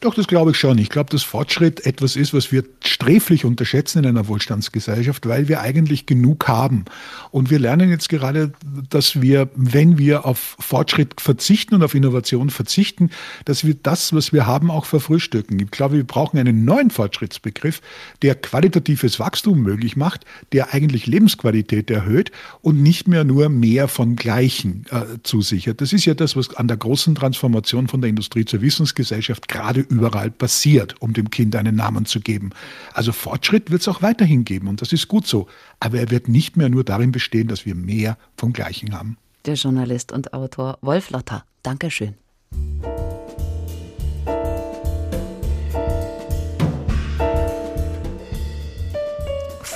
[0.00, 0.78] Doch, das glaube ich schon.
[0.78, 5.60] Ich glaube, dass Fortschritt etwas ist, was wir sträflich unterschätzen in einer Wohlstandsgesellschaft, weil wir
[5.60, 6.84] eigentlich genug haben.
[7.32, 8.52] Und wir lernen jetzt gerade,
[8.90, 13.10] dass wir, wenn wir auf Fortschritt verzichten und auf Innovation verzichten,
[13.44, 15.58] dass wir das, was wir haben, auch verfrühstücken.
[15.58, 17.80] Ich glaube, wir brauchen einen neuen Fortschrittsbegriff,
[18.22, 22.30] der qualitatives Wachstum möglich macht, der eigentlich Lebensqualität erhöht
[22.62, 25.80] und nicht mehr nur mehr von Gleichen äh, zusichert.
[25.80, 29.87] Das ist ja das, was an der großen Transformation von der Industrie zur Wissensgesellschaft gerade
[29.88, 32.50] überall passiert, um dem Kind einen Namen zu geben.
[32.92, 35.46] Also Fortschritt wird es auch weiterhin geben und das ist gut so.
[35.80, 39.16] Aber er wird nicht mehr nur darin bestehen, dass wir mehr vom Gleichen haben.
[39.46, 41.44] Der Journalist und Autor Wolf Lotter.
[41.62, 42.14] Dankeschön.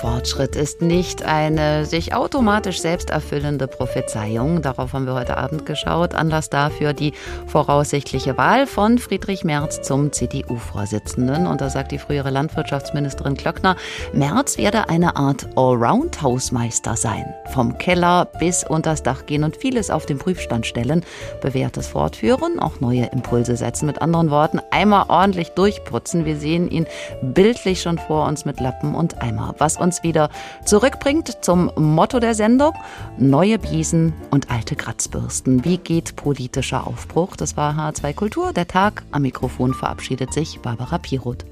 [0.02, 4.60] Fortschritt ist nicht eine sich automatisch selbst erfüllende Prophezeiung.
[4.60, 6.12] Darauf haben wir heute Abend geschaut.
[6.12, 7.12] Anlass dafür die
[7.46, 11.46] voraussichtliche Wahl von Friedrich Merz zum CDU-Vorsitzenden.
[11.46, 13.76] Und da sagt die frühere Landwirtschaftsministerin Klöckner,
[14.12, 17.24] Merz werde eine Art Allround-Hausmeister sein.
[17.52, 21.04] Vom Keller bis unters Dach gehen und vieles auf den Prüfstand stellen,
[21.42, 23.86] bewährtes fortführen, auch neue Impulse setzen.
[23.86, 26.24] Mit anderen Worten, einmal ordentlich durchputzen.
[26.24, 26.88] Wir sehen ihn
[27.22, 29.54] bildlich schon vor uns mit Lappen und Eimer.
[29.58, 30.30] Was uns uns wieder
[30.64, 32.72] zurückbringt zum Motto der Sendung:
[33.18, 35.64] Neue Biesen und alte Kratzbürsten.
[35.64, 37.36] Wie geht politischer Aufbruch?
[37.36, 38.52] Das war H2 Kultur.
[38.52, 41.44] Der Tag am Mikrofon verabschiedet sich Barbara Piroth.